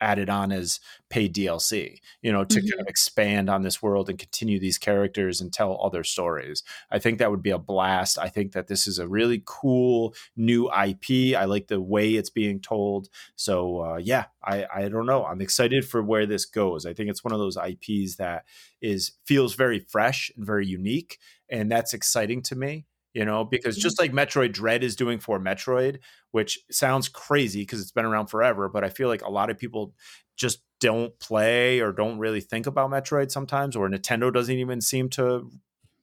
[0.05, 2.69] added on as paid DLC, you know, to mm-hmm.
[2.69, 6.63] kind of expand on this world and continue these characters and tell other stories.
[6.91, 8.19] I think that would be a blast.
[8.19, 11.35] I think that this is a really cool new IP.
[11.35, 13.09] I like the way it's being told.
[13.35, 15.25] So uh, yeah, I I don't know.
[15.25, 16.85] I'm excited for where this goes.
[16.85, 18.45] I think it's one of those IPs that
[18.83, 22.85] is feels very fresh and very unique, and that's exciting to me
[23.15, 23.83] you know, because mm-hmm.
[23.83, 26.01] just like Metroid Dread is doing for Metroid,
[26.33, 29.59] which sounds crazy because it's been around forever, but I feel like a lot of
[29.59, 29.95] people
[30.37, 35.09] just don't play or don't really think about Metroid sometimes, or Nintendo doesn't even seem
[35.11, 35.49] to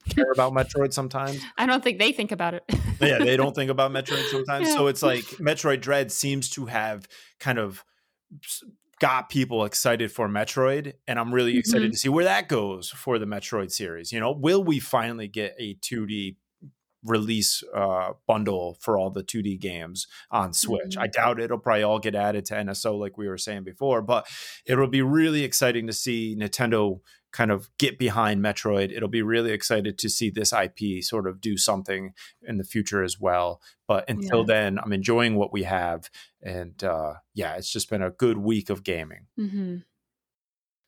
[0.08, 1.40] care about Metroid sometimes.
[1.58, 2.64] I don't think they think about it.
[3.00, 4.68] yeah, they don't think about Metroid sometimes.
[4.68, 4.74] Yeah.
[4.74, 7.06] So it's like Metroid Dread seems to have
[7.38, 7.84] kind of
[9.00, 11.90] got people excited for Metroid, and I'm really excited mm-hmm.
[11.90, 14.12] to see where that goes for the Metroid series.
[14.12, 16.36] You know, will we finally get a 2D
[17.04, 20.92] release uh, bundle for all the 2D games on Switch.
[20.92, 21.02] Mm-hmm.
[21.02, 24.26] I doubt it'll probably all get added to NSO like we were saying before, but
[24.66, 27.00] it'll be really exciting to see Nintendo
[27.32, 28.94] kind of get behind Metroid.
[28.94, 32.12] It'll be really excited to see this IP sort of do something
[32.46, 33.60] in the future as well.
[33.88, 34.46] But until yeah.
[34.54, 36.10] then, I'm enjoying what we have.
[36.42, 39.26] And uh, yeah, it's just been a good week of gaming.
[39.38, 39.76] Mm-hmm.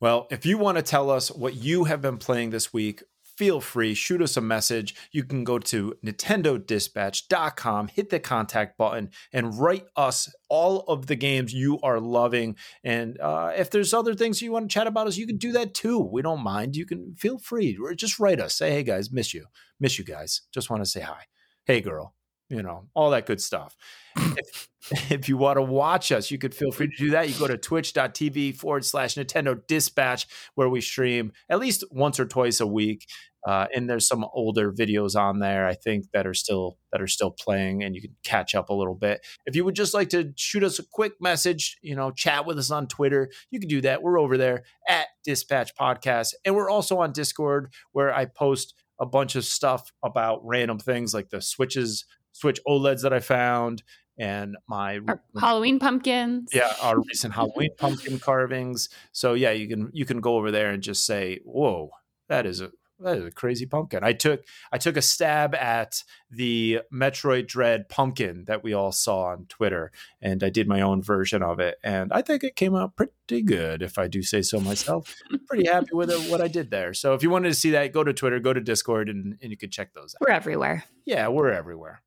[0.01, 3.03] Well, if you want to tell us what you have been playing this week,
[3.37, 4.95] feel free, shoot us a message.
[5.12, 11.16] You can go to nintendodispatch.com, hit the contact button, and write us all of the
[11.16, 12.57] games you are loving.
[12.82, 15.53] And uh, if there's other things you want to chat about us, you can do
[15.53, 15.99] that too.
[16.01, 16.76] We don't mind.
[16.76, 17.78] You can feel free.
[17.97, 18.55] Just write us.
[18.55, 19.47] Say, hey guys, miss you.
[19.80, 20.43] Miss you guys.
[20.53, 21.24] Just want to say hi.
[21.64, 22.14] Hey girl
[22.55, 23.77] you know, all that good stuff.
[24.17, 24.69] if,
[25.11, 27.29] if you want to watch us, you could feel free to do that.
[27.29, 32.27] You go to twitch.tv forward slash Nintendo Dispatch, where we stream at least once or
[32.27, 33.07] twice a week.
[33.47, 37.07] Uh, and there's some older videos on there, I think, that are still that are
[37.07, 39.27] still playing, and you can catch up a little bit.
[39.45, 42.59] If you would just like to shoot us a quick message, you know, chat with
[42.59, 44.03] us on Twitter, you can do that.
[44.03, 49.07] We're over there at Dispatch Podcast, and we're also on Discord, where I post a
[49.07, 53.82] bunch of stuff about random things like the switches Switch OLEDs that I found
[54.18, 56.51] and my our Halloween pumpkins.
[56.53, 58.89] Yeah, our recent Halloween pumpkin carvings.
[59.12, 61.91] So yeah, you can you can go over there and just say, "Whoa,
[62.28, 62.70] that is a
[63.01, 67.89] that is a crazy pumpkin." I took I took a stab at the Metroid Dread
[67.89, 69.91] pumpkin that we all saw on Twitter,
[70.22, 73.43] and I did my own version of it, and I think it came out pretty
[73.43, 75.16] good, if I do say so myself.
[75.49, 76.95] pretty happy with it, what I did there.
[76.95, 79.51] So if you wanted to see that, go to Twitter, go to Discord, and, and
[79.51, 80.20] you could check those out.
[80.20, 80.85] We're everywhere.
[81.05, 82.04] Yeah, we're everywhere.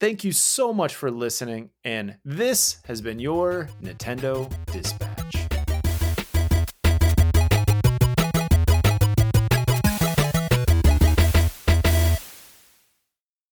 [0.00, 5.47] Thank you so much for listening, and this has been your Nintendo Dispatch.